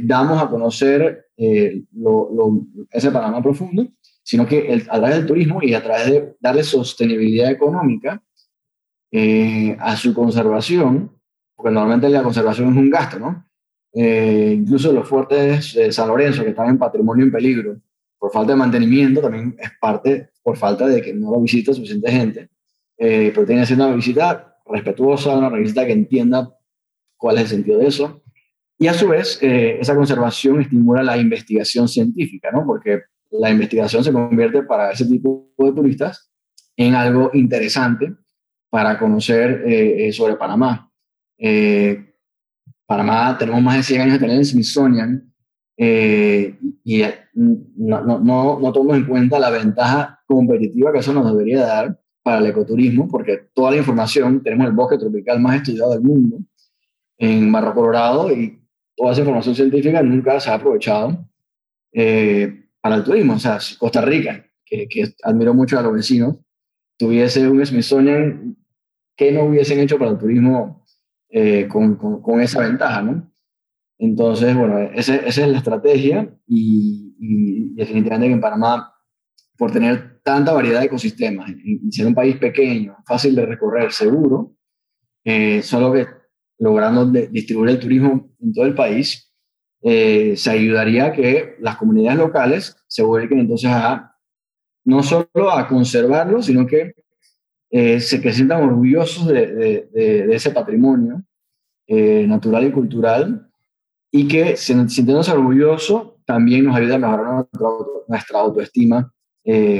[0.02, 3.88] damos a conocer ese Panamá profundo,
[4.22, 8.22] sino que a través del turismo y a través de darle sostenibilidad económica
[9.78, 11.10] a su conservación,
[11.56, 13.46] porque normalmente la conservación es un gasto, ¿no?
[13.92, 17.80] incluso los fuertes de San Lorenzo, que están en patrimonio en peligro,
[18.18, 22.12] por falta de mantenimiento, también es parte por falta de que no lo visita suficiente
[22.12, 22.50] gente,
[22.98, 26.54] eh, pero tiene que ser una visita respetuosa, una visita que entienda
[27.20, 28.22] cuál es el sentido de eso.
[28.78, 32.64] Y a su vez, eh, esa conservación estimula la investigación científica, ¿no?
[32.66, 36.33] porque la investigación se convierte para ese tipo de turistas
[36.76, 38.14] en algo interesante
[38.70, 40.90] para conocer eh, sobre Panamá.
[42.87, 45.33] Panamá tenemos más de 100 años de tener en Smithsonian
[45.76, 47.02] eh, y
[47.35, 52.00] no, no, no, no tomamos en cuenta la ventaja competitiva que eso nos debería dar
[52.22, 56.38] para el ecoturismo, porque toda la información, tenemos el bosque tropical más estudiado del mundo
[57.20, 58.59] en Barro Colorado y
[58.96, 61.28] toda esa información científica nunca se ha aprovechado
[61.92, 63.35] eh, para el turismo.
[63.35, 64.88] O sea, Costa Rica, que,
[65.22, 66.37] admiro mucho a los vecinos,
[66.96, 68.56] tuviese un Smithsonian
[69.14, 70.87] que no hubiesen hecho para el turismo
[71.28, 73.30] eh, con, con, esa ventaja, ¿no?
[73.98, 78.94] Entonces, bueno, esa, esa es la estrategia y, y, definitivamente en Panamá,
[79.59, 84.56] por tener tanta variedad de ecosistemas y, ser un país pequeño, fácil de recorrer, seguro,
[85.22, 86.19] eh, solo que
[86.60, 89.32] logrando distribuir el turismo en todo el país,
[89.82, 94.14] eh, se ayudaría a que las comunidades locales se vuelquen entonces a
[94.84, 96.94] no solo a conservarlo, sino que
[97.70, 101.22] eh, se que sientan orgullosos de, de, ese patrimonio
[101.86, 103.48] eh, natural y cultural
[104.10, 107.46] y que sintiéndose orgullosos también nos ayuda a mejorar
[108.08, 109.12] nuestra, autoestima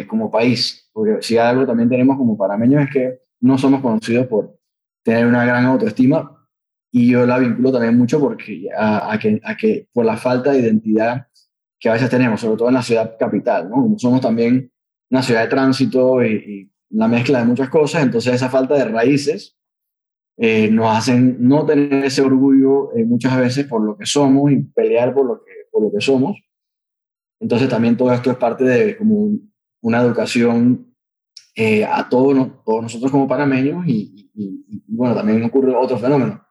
[0.08, 0.88] como país.
[0.92, 4.56] Porque si algo también tenemos como parameños es que no somos conocidos por
[5.02, 6.39] tener una gran autoestima,
[6.92, 10.61] y yo la vinculo también mucho porque a, que, a, que, por la falta de
[10.61, 11.26] identidad
[11.79, 13.76] que a veces tenemos, sobre todo en la ciudad capital, ¿no?
[13.76, 14.70] Como somos también
[15.11, 19.57] una ciudad de tránsito y, la mezcla de muchas cosas, entonces esa falta de raíces
[20.37, 24.57] eh, nos hacen no tener ese orgullo eh, muchas veces por lo que somos y
[24.57, 26.37] pelear por lo que, por lo que somos.
[27.38, 29.38] Entonces también todo esto es parte de como
[29.83, 30.92] una educación
[31.55, 36.44] eh, a todos, todos nosotros como panameños y, y, bueno, también ocurre otro fenómeno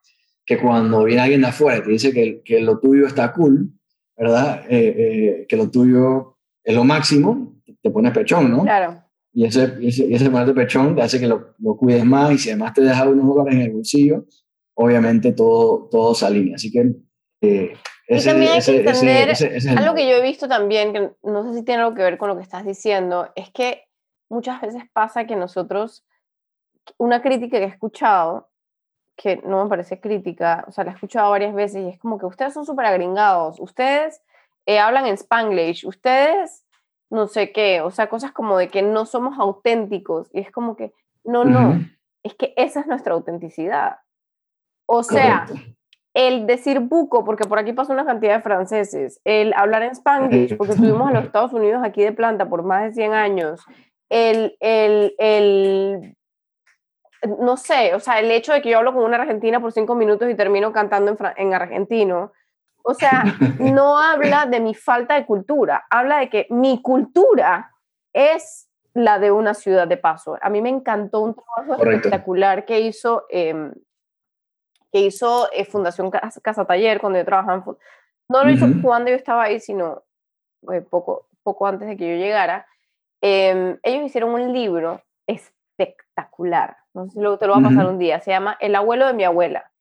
[0.50, 3.72] que cuando viene alguien de afuera y te dice que, que lo tuyo está cool,
[4.18, 4.66] ¿verdad?
[4.68, 8.64] Eh, eh, que lo tuyo es lo máximo, te pones pechón, ¿no?
[8.64, 9.00] Claro.
[9.32, 12.50] Y ese, ese, ese ponerte pechón te hace que lo, lo, cuides más y si
[12.50, 14.26] además te deja unos dólares en el bolsillo,
[14.74, 16.56] obviamente todo, todo se alinea.
[16.56, 16.96] Así que...
[17.42, 17.74] Eh,
[18.08, 21.60] ese, y también hay que entender, algo que yo he visto también, que no sé
[21.60, 23.84] si tiene algo que ver con lo que estás diciendo, es que
[24.30, 26.08] muchas veces pasa que nosotros,
[26.98, 28.49] una crítica que he escuchado
[29.22, 32.18] que no me parece crítica, o sea, la he escuchado varias veces y es como
[32.18, 34.22] que ustedes son súper agringados, ustedes
[34.66, 36.66] eh, hablan en spanglish, ustedes
[37.10, 40.78] no sé qué, o sea, cosas como de que no somos auténticos y es como
[40.78, 40.94] que,
[41.26, 41.82] no, no,
[42.24, 43.98] es que esa es nuestra autenticidad.
[44.86, 45.48] O sea,
[46.14, 50.56] el decir buco, porque por aquí pasó una cantidad de franceses, el hablar en spanglish,
[50.56, 53.66] porque estuvimos en los Estados Unidos aquí de planta por más de 100 años,
[54.10, 56.16] el, el, el
[57.24, 59.96] no sé, o sea, el hecho de que yo hablo con una argentina por cinco
[59.96, 62.32] minutos y termino cantando en, en argentino,
[62.84, 63.24] o sea,
[63.60, 67.76] no habla de mi falta de cultura, habla de que mi cultura
[68.14, 70.38] es la de una ciudad de paso.
[70.42, 73.74] A mí me encantó un trabajo espectacular que hizo, em,
[74.92, 77.78] que hizo eh, Fundación Casa, Taller cuando yo trabajaba en...
[78.30, 80.04] No lo hizo cuando yo estaba ahí, sino
[80.72, 82.68] eh, poco, poco antes de que yo llegara.
[83.22, 87.88] Em, ellos hicieron un libro espectacular no sé si luego te lo va a pasar
[87.88, 89.72] un día, se llama El abuelo de mi abuela.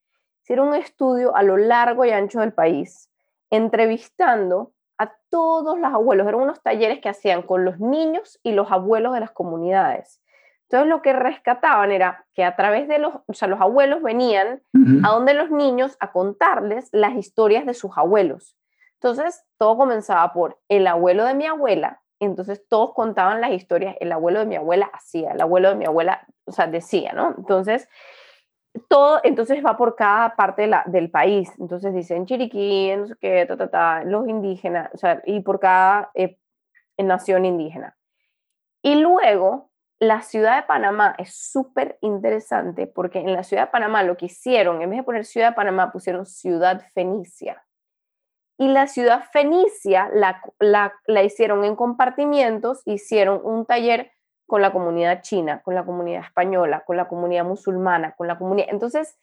[0.43, 3.11] Hicieron un estudio a lo largo y ancho del país,
[3.51, 6.27] entrevistando a todos los abuelos.
[6.27, 10.21] Eran unos talleres que hacían con los niños y los abuelos de las comunidades.
[10.65, 14.61] Entonces lo que rescataban era que a través de los, o sea, los abuelos venían
[15.03, 18.55] a donde los niños a contarles las historias de sus abuelos.
[18.95, 24.13] Entonces todo comenzaba por el abuelo de mi abuela, entonces todos contaban las historias, el
[24.13, 27.35] abuelo de mi abuela hacía, el abuelo de mi abuela, o sea, decía, ¿no?
[27.37, 27.89] Entonces,
[28.89, 31.51] todo, entonces va por cada parte del país.
[31.59, 35.61] Entonces dicen Chiriquí, no sé qué, ta, ta, ta, los indígenas, o sea, y por
[35.61, 36.39] cada eh,
[36.99, 37.97] nación indígena.
[38.83, 44.03] Y luego, la ciudad de Panamá es súper interesante porque en la ciudad de Panamá
[44.05, 47.65] lo que hicieron, en vez de poner ciudad de Panamá, pusieron ciudad fenicia.
[48.59, 54.11] Y la ciudad fenicia la, la, hicieron en compartimientos, hicieron un taller
[54.47, 58.69] con la comunidad china, con la comunidad española, con la comunidad musulmana, con la comunidad...
[58.71, 59.17] Entonces,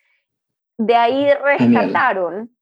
[0.78, 2.56] de ahí rescataron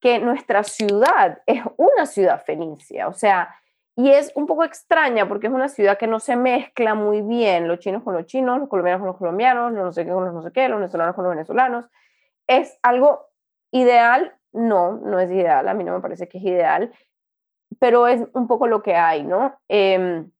[0.00, 3.54] que nuestra ciudad es una ciudad fenicia, o sea,
[3.96, 7.68] y es un poco extraña porque es una ciudad que no se mezcla muy bien
[7.68, 10.24] los chinos con los chinos, los colombianos con los colombianos, los no sé qué con
[10.24, 11.84] los no sé qué, los venezolanos con los venezolanos.
[12.46, 13.28] Es algo
[13.70, 16.92] ideal no, no es ideal, a mí no me parece que es ideal,
[17.78, 19.58] pero es un poco lo que hay, ¿no?
[19.68, 20.30] Em,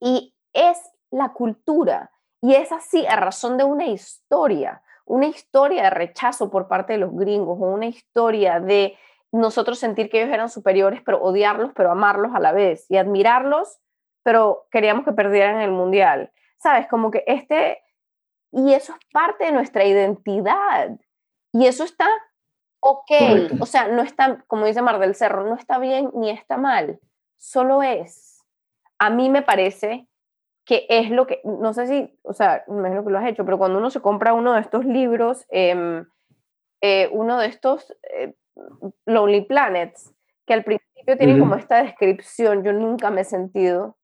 [0.00, 0.78] y es
[1.10, 6.68] la cultura, y es así a razón de una historia, una historia de rechazo por
[6.68, 8.96] parte de los gringos, o una historia de
[9.32, 13.78] nosotros sentir que ellos eran superiores, pero odiarlos, pero amarlos a la vez, y admirarlos,
[14.22, 16.32] pero queríamos que perdieran el mundial.
[16.58, 16.88] ¿Sabes?
[16.88, 17.78] Como que este,
[18.52, 20.90] y eso es parte de nuestra identidad.
[21.52, 22.06] Y eso está
[22.80, 23.10] ok,
[23.60, 27.00] o sea, no está, como dice Mar del Cerro, no está bien ni está mal,
[27.36, 28.44] solo es.
[28.98, 30.08] A mí me parece
[30.64, 33.26] que es lo que, no sé si, o sea, no es lo que lo has
[33.26, 36.04] hecho, pero cuando uno se compra uno de estos libros, em,
[36.82, 38.34] eh, uno de estos eh,
[39.06, 40.14] Lonely Planets,
[40.46, 43.96] que al principio tienen como esta descripción, yo nunca me he sentido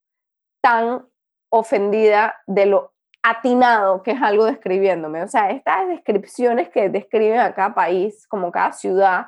[0.63, 1.07] tan
[1.51, 2.94] ofendida de lo
[3.25, 5.23] atinado que es algo describiéndome.
[5.23, 9.27] O sea, estas descripciones que describen a cada país, como cada ciudad,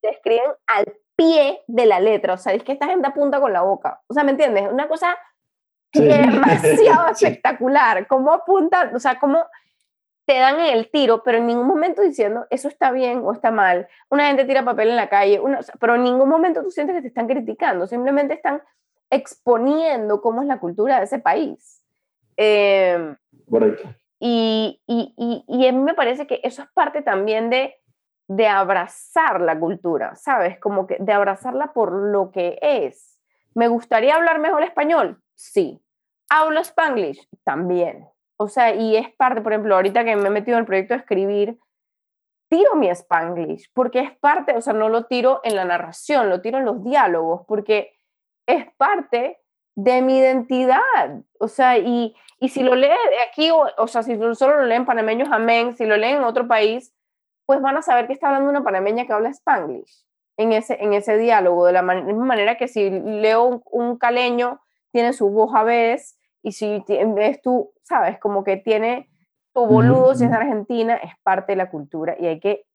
[0.00, 0.84] describen al
[1.16, 2.34] pie de la letra.
[2.34, 4.00] O sea, es que esta gente apunta con la boca.
[4.06, 4.70] O sea, ¿me entiendes?
[4.70, 5.18] Una cosa
[5.92, 8.06] demasiado espectacular.
[8.06, 8.94] ¿Cómo apuntan?
[8.94, 9.44] O sea, cómo
[10.24, 13.88] te dan el tiro, pero en ningún momento diciendo eso está bien o está mal.
[14.10, 15.42] Una gente tira papel en la calle,
[15.80, 18.62] pero en ningún momento tú sientes que te están criticando, simplemente están
[19.10, 21.77] exponiendo cómo es la cultura de ese país.
[22.38, 23.16] Eh,
[23.50, 23.88] Correcto.
[24.20, 27.76] Y, y, y, y, a mí me parece que eso es parte también de,
[28.28, 30.58] de abrazar la cultura, ¿sabes?
[30.58, 33.20] Como que de abrazarla por lo que es.
[33.54, 35.20] ¿Me gustaría hablar mejor español?
[35.34, 35.80] Sí.
[36.30, 37.28] ¿Hablo spanglish?
[37.44, 38.08] También.
[38.36, 40.94] O sea, y es parte, por ejemplo, ahorita que me he metido en el proyecto
[40.94, 41.58] de escribir,
[42.48, 46.40] tiro mi spanglish, porque es parte, o sea, no lo tiro en la narración, lo
[46.40, 47.98] tiro en los diálogos, porque
[48.46, 49.40] es parte
[49.78, 51.22] de mi identidad.
[51.38, 52.90] O sea, y, y si lo lee
[53.30, 56.48] aquí, o, o, sea, si solo lo leen panameños, amén, si lo leen en otro
[56.48, 56.92] país,
[57.46, 60.04] pues van a saber que está hablando una panameña que habla spanglish
[60.36, 64.60] en ese, en ese diálogo, de la misma manera que si leo un, un caleño,
[64.90, 69.08] tiene su voz a veces, y si ves tú, sabes, como que tiene
[69.54, 72.66] tu boludo, si es de Argentina, es parte de la cultura y hay que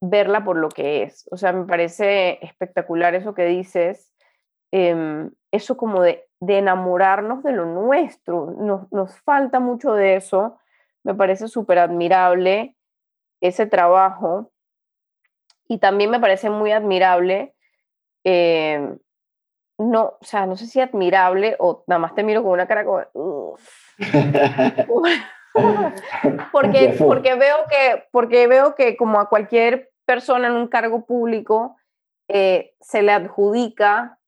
[0.00, 1.28] verla por lo que es.
[1.30, 4.11] O sea, me parece espectacular eso que dices,
[4.72, 8.54] em, eso como de, de, enamorarnos de lo nuestro.
[8.58, 10.58] Nos, nos falta mucho de eso.
[11.04, 12.76] Me parece súper admirable
[13.40, 14.50] ese trabajo.
[15.68, 17.54] Y también me parece muy admirable
[18.24, 18.96] eh,
[19.78, 22.84] no, o sea, no sé si admirable o nada más te miro con una cara
[22.84, 23.56] como,
[26.52, 31.76] porque, porque, veo que, porque veo que como a cualquier persona en un cargo público
[32.28, 34.18] eh, se le adjudica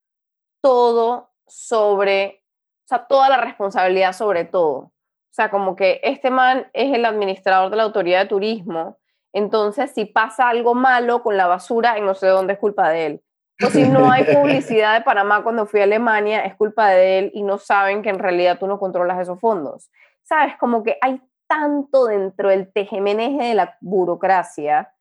[0.65, 2.43] todo sobre,
[2.85, 4.77] o sea, toda la responsabilidad sobre todo.
[4.79, 4.93] O
[5.31, 8.97] sea, como que este man es el administrador de la autoridad de turismo,
[9.35, 13.07] entonces si pasa algo malo con la basura, en no sé dónde es culpa de
[13.07, 13.23] él.
[13.63, 17.31] O si no hay publicidad de Panamá cuando fui a Alemania, es culpa de él
[17.35, 19.91] y no saben que en realidad tú no controlas esos fondos.
[20.23, 20.57] ¿Sabes?
[20.57, 24.95] Como que hay tanto dentro del tejemeneje de la burocracia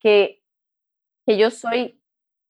[0.00, 0.42] que,
[1.26, 1.98] que yo soy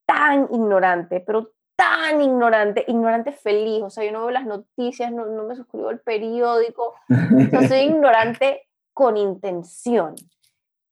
[0.06, 3.82] tan ignorante, pero tan ignorante, ignorante feliz.
[3.84, 6.96] O sea, yo no veo las noticias, no, no me suscribo al periódico.
[7.08, 10.16] O sea, soy ignorante con intención.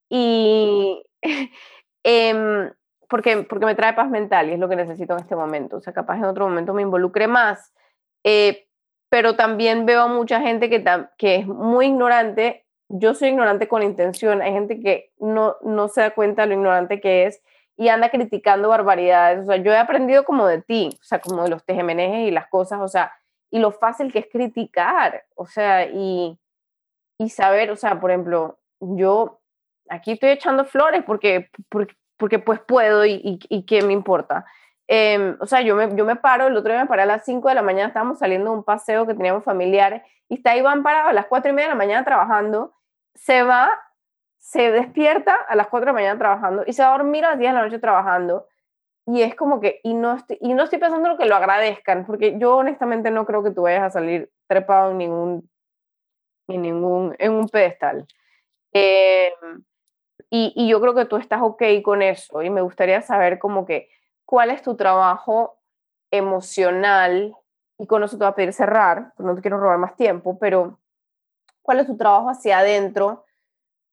[0.09, 1.03] Y
[2.05, 2.71] eh,
[3.09, 5.79] porque, porque me trae paz mental y es lo que necesito en este momento.
[5.79, 7.73] O sea, capaz en otro momento me involucre más.
[8.23, 8.69] Eh,
[9.09, 10.85] pero también veo a mucha gente que,
[11.19, 12.65] que es muy ignorante.
[12.89, 14.41] Yo soy ignorante con intención.
[14.41, 17.43] Hay gente que no, no se da cuenta de lo ignorante que es
[17.77, 19.41] y anda criticando barbaridades.
[19.41, 22.31] O sea, yo he aprendido como de ti, o sea, como de los tejemenejes y
[22.31, 23.13] las cosas, o sea,
[23.51, 26.39] y lo fácil que es criticar, o sea, y,
[27.19, 29.41] y saber, o sea, por ejemplo, yo
[29.89, 34.45] aquí estoy echando flores porque, porque, porque pues puedo y, y, qué me importa.
[34.89, 37.25] Em, o sea, yo me, yo me paro, el otro día me paré a las
[37.25, 40.83] 5 de la mañana, estábamos saliendo de un paseo que teníamos familiares, y está Iván
[40.83, 42.75] parado a las 4 y media de la mañana trabajando,
[43.15, 43.71] se va,
[44.39, 47.31] se despierta a las 4 de la mañana trabajando y se va a dormir a
[47.31, 48.47] las 10 de la noche trabajando.
[49.07, 52.07] Y es como que, y no estoy, y no estoy pensando en que lo agradezcan,
[52.07, 55.51] porque yo honestamente no creo que tú vayas a salir trepado en ningún,
[56.49, 58.07] en ningún, en un pedestal.
[58.73, 59.33] Eh,
[60.31, 63.89] y, yo creo que tú estás ok con eso y me gustaría saber como que
[64.25, 65.59] cuál es tu trabajo
[66.11, 67.35] emocional
[67.79, 70.81] y con eso te voy a pedir cerrar, no te quiero robar más tiempo, pero
[71.63, 73.25] cuál es tu trabajo hacia adentro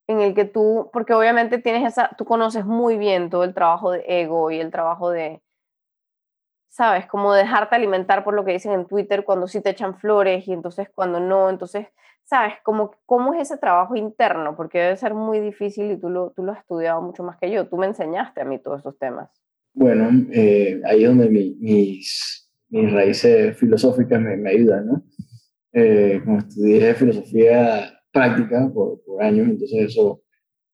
[0.07, 3.91] en el que tú, porque obviamente tienes esa, tú conoces muy bien todo el trabajo
[3.91, 5.41] de ego y el trabajo de,
[6.69, 10.47] sabes, como dejarte alimentar por lo que dicen en Twitter cuando sí te echan flores
[10.47, 11.87] y entonces cuando no, entonces
[12.25, 12.53] ¿sabes?
[12.63, 14.55] Como, ¿Cómo es ese trabajo interno?
[14.55, 17.51] Porque debe ser muy difícil y tú lo, tú lo has estudiado mucho más que
[17.51, 17.67] yo.
[17.67, 19.29] Tú me enseñaste a mí todos esos temas.
[19.73, 25.03] Bueno, eh, ahí es donde mis, mis raíces filosóficas me, me ayudan, ¿no?
[25.73, 30.21] Eh, como estudié filosofía práctica por, por, años, entonces eso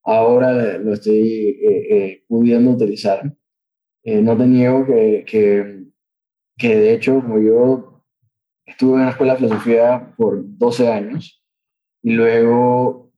[0.04, 3.34] ahora lo estoy eh, eh, pudiendo utilizar.
[4.04, 5.84] no te niego que, que,
[6.56, 8.04] que, de hecho, como yo
[8.64, 11.40] estuve en la escuela de filosofía por 12 años,
[12.02, 13.12] y luego,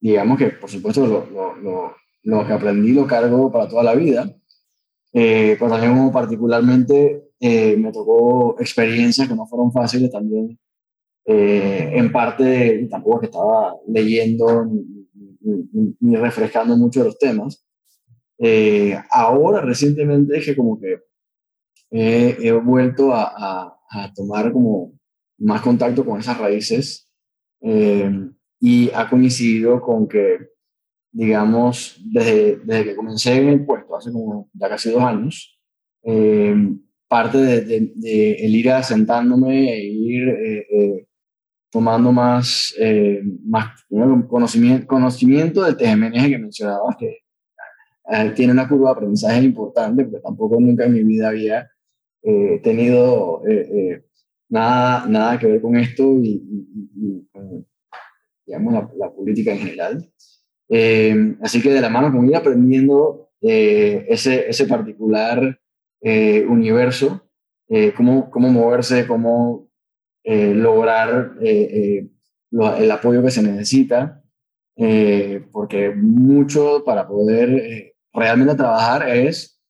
[0.00, 1.26] digamos que por supuesto lo,
[1.60, 4.34] lo, lo, que aprendí lo cargo para toda la vida,
[5.12, 10.58] eh, pero también particularmente eh, me tocó experiencias que no fueron fáciles también,
[11.24, 17.64] eh, en parte tampoco que estaba leyendo ni, ni, refrescando mucho de los temas.
[18.38, 20.98] Eh, ahora recientemente es que como que
[21.90, 24.94] he vuelto a, a, a tomar como
[25.38, 27.10] más contacto con esas raíces
[27.60, 28.10] eh,
[28.60, 30.38] y ha coincidido con que,
[31.12, 35.58] digamos, desde, desde que comencé en el puesto, hace como ya casi dos años,
[36.04, 36.54] eh,
[37.08, 41.06] parte de, de, el ir asentándome e ir eh,
[41.72, 42.74] tomando más,
[43.44, 43.82] más
[44.28, 47.22] conocimiento, conocimiento del TGMNG que mencionabas, que
[48.36, 51.70] tiene una curva de aprendizaje importante, porque tampoco nunca en mi vida había
[52.62, 53.42] tenido
[54.52, 57.66] nada, nada que ver con esto y, con,
[58.46, 60.12] digamos, la, política en general.
[60.68, 65.58] Eh, así que de la mano con ir aprendiendo eh, ese, ese particular
[66.00, 67.28] eh, universo,
[67.96, 69.70] cómo, cómo moverse, cómo
[70.24, 74.22] lograr el apoyo que se necesita,
[75.52, 79.60] porque mucho para poder realmente trabajar es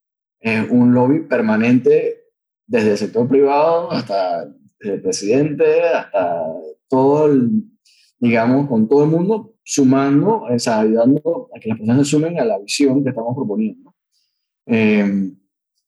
[0.71, 2.23] un lobby permanente
[2.67, 4.45] desde el sector privado hasta
[4.81, 6.45] el presidente, hasta
[6.89, 7.65] todo el,
[8.19, 12.41] digamos, con todo el mundo, sumando, o sea, ayudando a que las personas se sumen
[12.41, 13.95] a la visión que estamos proponiendo.
[14.67, 15.33] Eh,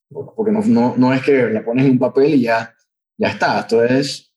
[0.08, 2.72] porque no, no, no, es que la pones un papel y ya,
[3.18, 4.33] ya está, esto es,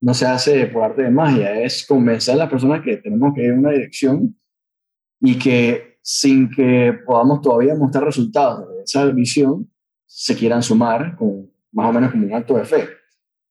[0.00, 3.42] no se hace por arte de magia, es convencer a las personas que tenemos que
[3.42, 4.38] ir en una dirección
[5.20, 9.70] y que sin que podamos todavía mostrar resultados de esa visión,
[10.06, 12.88] se quieran sumar con más o menos como un acto de fe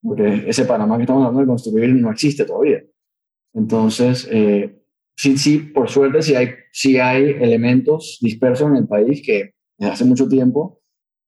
[0.02, 2.84] porque ese Panamá que estamos hablando de construir no existe todavía.
[3.54, 4.80] Entonces, eh,
[5.16, 9.94] sí, sí, por suerte sí hay, sí hay elementos dispersos en el país que desde
[9.94, 10.82] hace mucho tiempo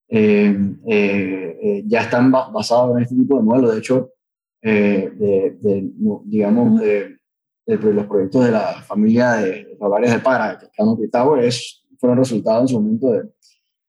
[0.07, 0.57] eh,
[0.87, 3.73] eh, ya están basados en este tipo de modelos.
[3.73, 4.13] De hecho,
[4.61, 5.91] de,
[6.25, 7.17] digamos, de,
[7.65, 12.67] los proyectos de la familia de hogares de Para, que están es, fueron resultados en
[12.67, 13.29] su momento de,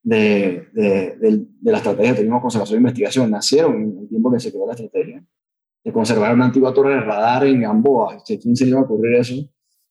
[0.03, 1.16] de, de,
[1.61, 4.66] de, la estrategia de turismo, conservación e investigación nacieron en el tiempo que se creó
[4.66, 5.25] la estrategia
[5.85, 8.23] de conservar una antigua torre de radar en Gamboa.
[8.25, 9.35] ¿Quién se le iba a ocurrir eso?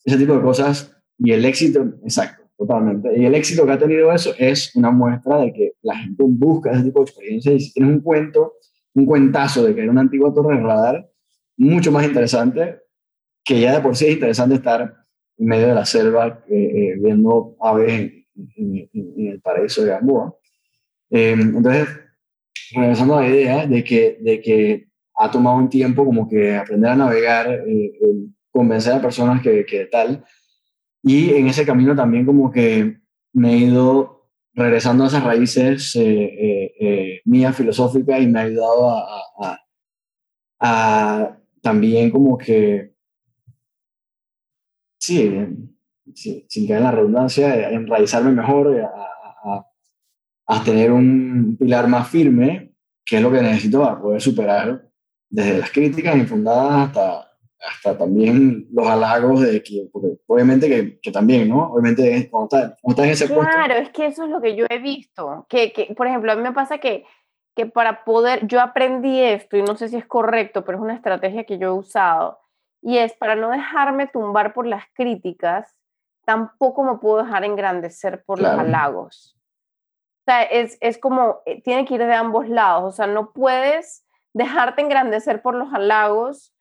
[0.03, 0.95] Ese tipo de cosas.
[1.17, 3.09] Y el éxito, exacto, totalmente.
[3.19, 6.71] Y el éxito que ha tenido eso es una muestra de que la gente busca
[6.71, 7.55] ese tipo de experiencias.
[7.55, 8.53] Y si tienes un cuento,
[8.93, 11.09] un cuentazo de que era una antigua torre de radar,
[11.57, 12.81] mucho más interesante,
[13.43, 14.93] que ya de por sí es interesante estar
[15.37, 18.11] en medio de la selva eh, eh, viendo aves
[18.55, 20.35] en, el paraíso de Gamboa.
[21.11, 21.87] Eh, entonces,
[22.73, 26.91] regresando a la idea de que, de que ha tomado un tiempo como que aprender
[26.91, 27.91] a navegar, eh,
[28.51, 30.23] convencer a personas que, que tal,
[31.03, 32.99] y en ese camino también como que
[33.33, 34.18] me he ido
[34.53, 39.59] regresando a esas raíces eh, eh mías filosóficas y me ha ayudado a, a,
[40.59, 42.93] a, también como que,
[44.99, 45.31] sí,
[46.15, 49.65] sin, caer en la redundancia, enraizarme mejor, eh, a,
[50.47, 52.73] a, tener un pilar más firme,
[53.05, 54.89] que es lo que necesito para poder superar
[55.29, 57.28] desde las críticas infundadas hasta,
[57.59, 59.89] hasta también los halagos de que,
[60.27, 61.71] obviamente que, que, también, ¿no?
[61.71, 63.55] Obviamente cuando estás, está en ese claro, puesto.
[63.55, 66.35] Claro, es que eso es lo que yo he visto, que, que, por ejemplo, a
[66.35, 67.05] mí me pasa que,
[67.55, 70.95] que para poder, yo aprendí esto y no sé si es correcto, pero es una
[70.95, 72.39] estrategia que yo he usado,
[72.81, 75.75] y es para no dejarme tumbar por las críticas,
[76.25, 79.35] tampoco me puedo dejar engrandecer por los halagos.
[80.21, 83.33] O sea, es, es como, eh, tiene que ir de ambos lados, o sea, no
[83.33, 86.53] puedes dejarte engrandecer por los halagos,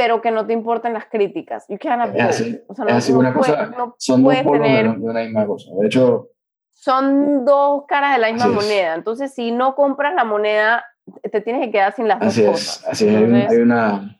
[0.00, 1.66] pero que no te importen las críticas.
[1.68, 4.88] You can't es así, o sea, no, es así una cosa, son dos polos de,
[4.88, 5.70] una misma cosa.
[5.78, 6.30] De hecho...
[6.70, 10.86] Son dos caras de la misma moneda, entonces si no compras la moneda,
[11.30, 12.86] te tienes que quedar sin las dos cosas.
[12.88, 14.18] Así es, hay, una...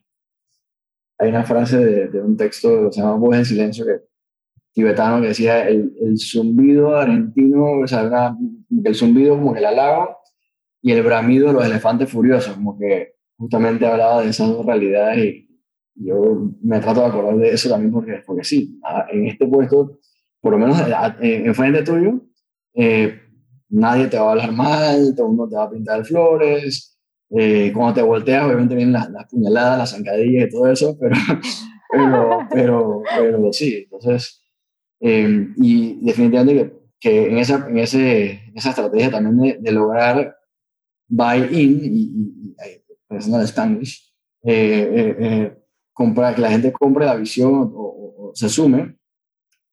[1.19, 4.03] Hay una frase de, de un texto que se llama Voz en Silencio que
[4.75, 8.37] tibetano que decía el, el zumbido argentino, o sea,
[8.85, 10.19] el zumbido como que el halago
[10.83, 15.25] y el bramido de los elefantes furiosos, como que justamente hablaba de esas dos realidades
[15.25, 15.50] y
[16.05, 18.81] yo me trato de acordar de eso también porque, porque sí,
[19.11, 19.99] en este puesto,
[20.41, 20.79] por lo menos
[21.21, 22.21] en frente tuyo,
[22.75, 23.21] eh,
[23.69, 26.99] nadie te va a hablar mal, todo el mundo te va a pintar flores,
[27.31, 31.15] eh, cuando te volteas obviamente vienen las, las, puñaladas, las zancadillas y todo eso, pero,
[31.93, 34.41] pero, pero, pero sí, entonces
[35.01, 40.37] eh, y definitivamente que, en, esa, en, ese, esa estrategia también de, lograr
[41.09, 42.55] buy-in y, y,
[43.09, 45.60] personal Spanish, eh, eh,
[45.93, 48.97] comprar, que la gente compre la visión o, se sume,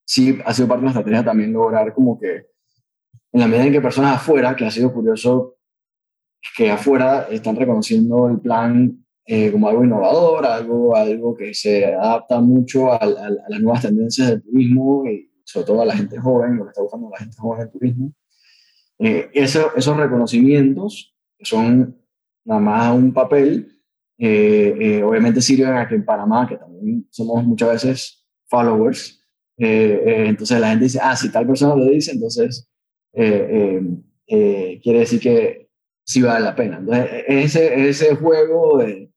[0.06, 2.48] sí ha sido parte de la estrategia también lograr como que
[3.34, 5.58] en la medida en que personas afuera, que ha sido curioso,
[6.56, 12.40] que afuera están reconociendo el plan eh, como algo innovador, algo, algo que se adapta
[12.40, 13.08] mucho a, a,
[13.50, 16.82] las nuevas tendencias del turismo y sobre todo a la gente joven, lo que está
[16.82, 18.14] buscando la gente joven del turismo.
[19.00, 22.02] Eh, eso, esos reconocimientos, son
[22.46, 23.77] nada más un papel,
[24.20, 29.24] obviamente sirven aquí en Panamá, que también somos muchas veces followers.
[29.58, 32.70] entonces la gente dice, ah, si tal persona lo dice, entonces
[33.14, 35.68] quiere decir que
[36.08, 36.78] sí vale la pena.
[36.78, 39.12] Entonces, ese, ese juego de,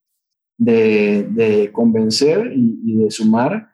[0.59, 3.70] de, de convencer y, de sumar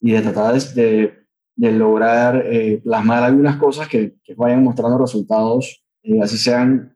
[0.00, 1.14] y de tratar de,
[1.56, 6.94] de lograr eh, plasmar algunas cosas que, vayan mostrando resultados, eh, así sean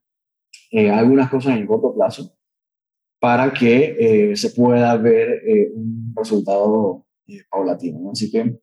[0.70, 2.37] eh, algunas cosas en corto plazo,
[3.23, 5.41] para que se pueda ver
[5.75, 7.07] un resultado
[7.49, 8.11] paulatino.
[8.11, 8.59] Así que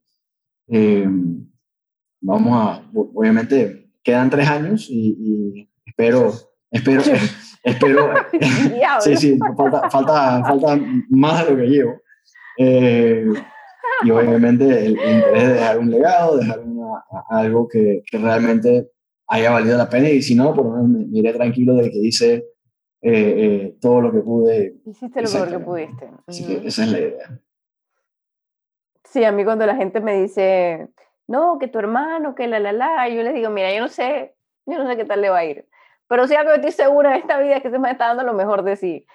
[2.20, 6.30] vamos a, obviamente, quedan tres años y, y espero,
[6.70, 7.02] espero,
[7.64, 8.10] espero,
[9.00, 12.00] sí, sí, falta, falta, falta más de lo que llevo
[14.02, 16.60] y obviamente el, interés de dejar un legado, dejar
[17.30, 18.90] algo que, que, realmente
[19.28, 21.98] haya valido la pena y si no, por lo menos me, iré tranquilo de que
[21.98, 22.44] hice
[23.02, 24.76] eh, eh, todo lo que pude.
[24.84, 26.10] Hiciste lo mejor que pudiste.
[26.26, 27.40] Así que esa es la idea.
[29.04, 30.88] Sí, a mí cuando la gente me dice,
[31.26, 34.34] no, que tu hermano, que la, la, la, yo les digo, mira, yo no sé,
[34.66, 35.66] yo no sé qué tal le va a ir.
[36.06, 38.24] Pero sí algo que estoy segura en esta vida es que se me está dando
[38.24, 39.06] lo mejor de sí.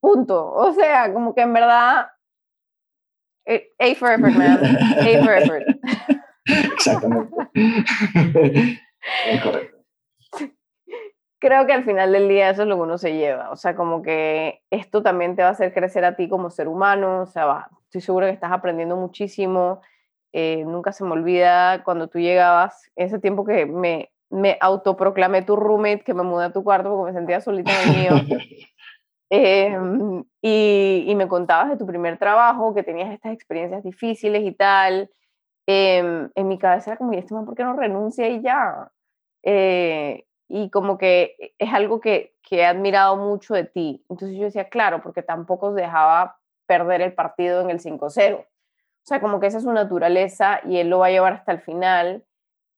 [0.00, 0.52] Punto.
[0.52, 2.10] O sea, como que en verdad
[3.46, 4.58] a for effort, man.
[5.00, 5.64] A for effort.
[6.46, 7.36] Exactamente.
[9.26, 9.79] es correcto.
[11.40, 13.50] Creo que al final del día eso es lo que uno se lleva.
[13.50, 16.68] O sea, como que esto también te va a hacer crecer a ti como ser
[16.68, 17.22] humano.
[17.22, 19.80] O sea, va, estoy seguro que estás aprendiendo muchísimo.
[20.32, 25.56] Eh, nunca se me olvida cuando tú llegabas, ese tiempo que me, me autoproclamé tu
[25.56, 28.38] roommate, que me mudé a tu cuarto porque me sentía solita en el mío.
[29.32, 34.50] Em, y, y, me contabas de tu primer trabajo, que tenías estas experiencias difíciles y
[34.50, 35.08] tal.
[35.68, 38.90] Eh, en mi cabeza era como, ¿y este man por qué no renuncia y ya?
[39.44, 44.04] Eh, y como que es algo que, que, he admirado mucho de ti.
[44.08, 48.40] Entonces yo decía, claro, porque tampoco dejaba perder el partido en el 5-0.
[48.40, 48.46] O
[49.04, 51.60] sea, como que esa es su naturaleza y él lo va a llevar hasta el
[51.60, 52.24] final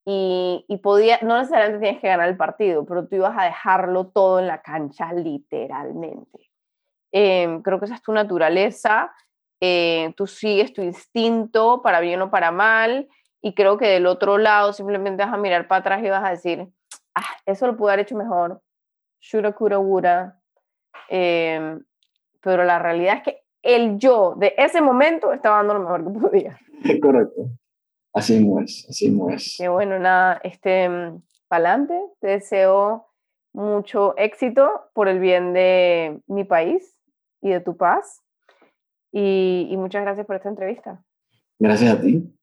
[0.04, 4.08] y, y, podía, no necesariamente tienes que ganar el partido, pero tú ibas a dejarlo
[4.08, 6.50] todo en la cancha literalmente.
[7.10, 9.14] Em, creo que esa es tu naturaleza,
[9.60, 13.08] eh, tú sigues tu instinto para bien o para mal
[13.40, 16.30] y creo que del otro lado simplemente vas a mirar para atrás y vas a
[16.30, 16.68] decir,
[17.14, 18.60] ah, eso lo pude haber hecho mejor,
[19.20, 20.40] shura kura wura,
[21.08, 21.78] eh,
[22.40, 26.20] pero la realidad es que el yo de ese momento estaba dando lo mejor que
[26.20, 26.58] podía.
[27.02, 27.48] Correcto.
[28.14, 29.54] Así es, así es.
[29.58, 33.06] Qué bueno, nada, este, mm, pa'lante, te deseo
[33.54, 36.96] mucho éxito por el bien de mi país
[37.40, 38.20] y de tu paz.
[39.12, 41.02] Y, y muchas gracias por esta entrevista.
[41.58, 42.34] Gracias a ti.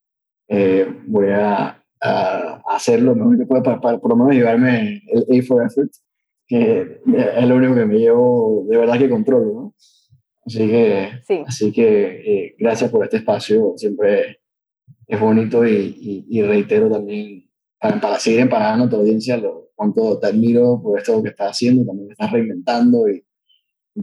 [0.48, 5.02] Eh, voy a, a, hacer lo mejor que pueda para, para, por lo menos llevarme
[5.08, 5.92] el A for Effort,
[6.48, 9.76] que es lo único que me llevo de verdad que controlo, ¿no?
[10.46, 11.44] Así que, sí.
[11.46, 13.74] así que eh, gracias por este espacio.
[13.76, 14.40] Siempre
[15.06, 17.48] es bonito y, y, reitero también
[17.80, 21.52] para, para, seguir emparando a tu audiencia lo cuánto te admiro por esto que estás
[21.52, 23.24] haciendo, también te estás reinventando y,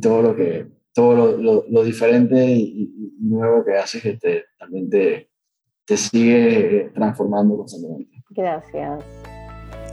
[0.01, 2.91] todo lo que todo lo, lo, diferente y,
[3.21, 5.31] nuevo que haces que te, también te,
[5.87, 8.23] te sigue transformando constantemente.
[8.31, 9.05] Gracias.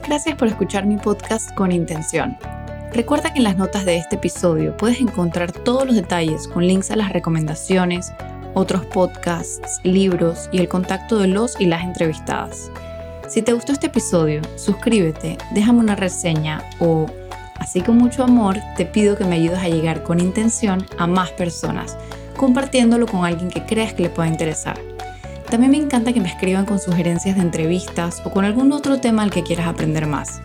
[0.05, 2.35] Gracias por escuchar mi podcast con intención.
[2.91, 6.91] Recuerda que en las notas de este episodio puedes encontrar todos los detalles con links
[6.91, 8.11] a las recomendaciones,
[8.53, 12.71] otros podcasts, libros y el contacto de los y las entrevistadas.
[13.27, 17.05] Si te gustó este episodio, suscríbete, déjame una reseña o,
[17.59, 21.31] así con mucho amor, te pido que me ayudes a llegar con intención a más
[21.31, 21.97] personas,
[22.37, 24.92] compartiéndolo con alguien que creas que le pueda interesar.
[25.53, 29.21] También me encanta que me escriban con sugerencias de entrevistas o con algún otro tema
[29.21, 30.41] al que quieras aprender más.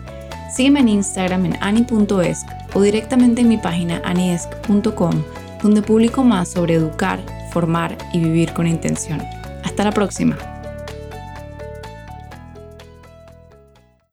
[0.55, 5.23] Sígueme en Instagram en ani.esc o directamente en mi página aniesc.com,
[5.63, 9.19] donde publico más sobre educar, formar y vivir con intención.
[9.63, 10.37] Hasta la próxima.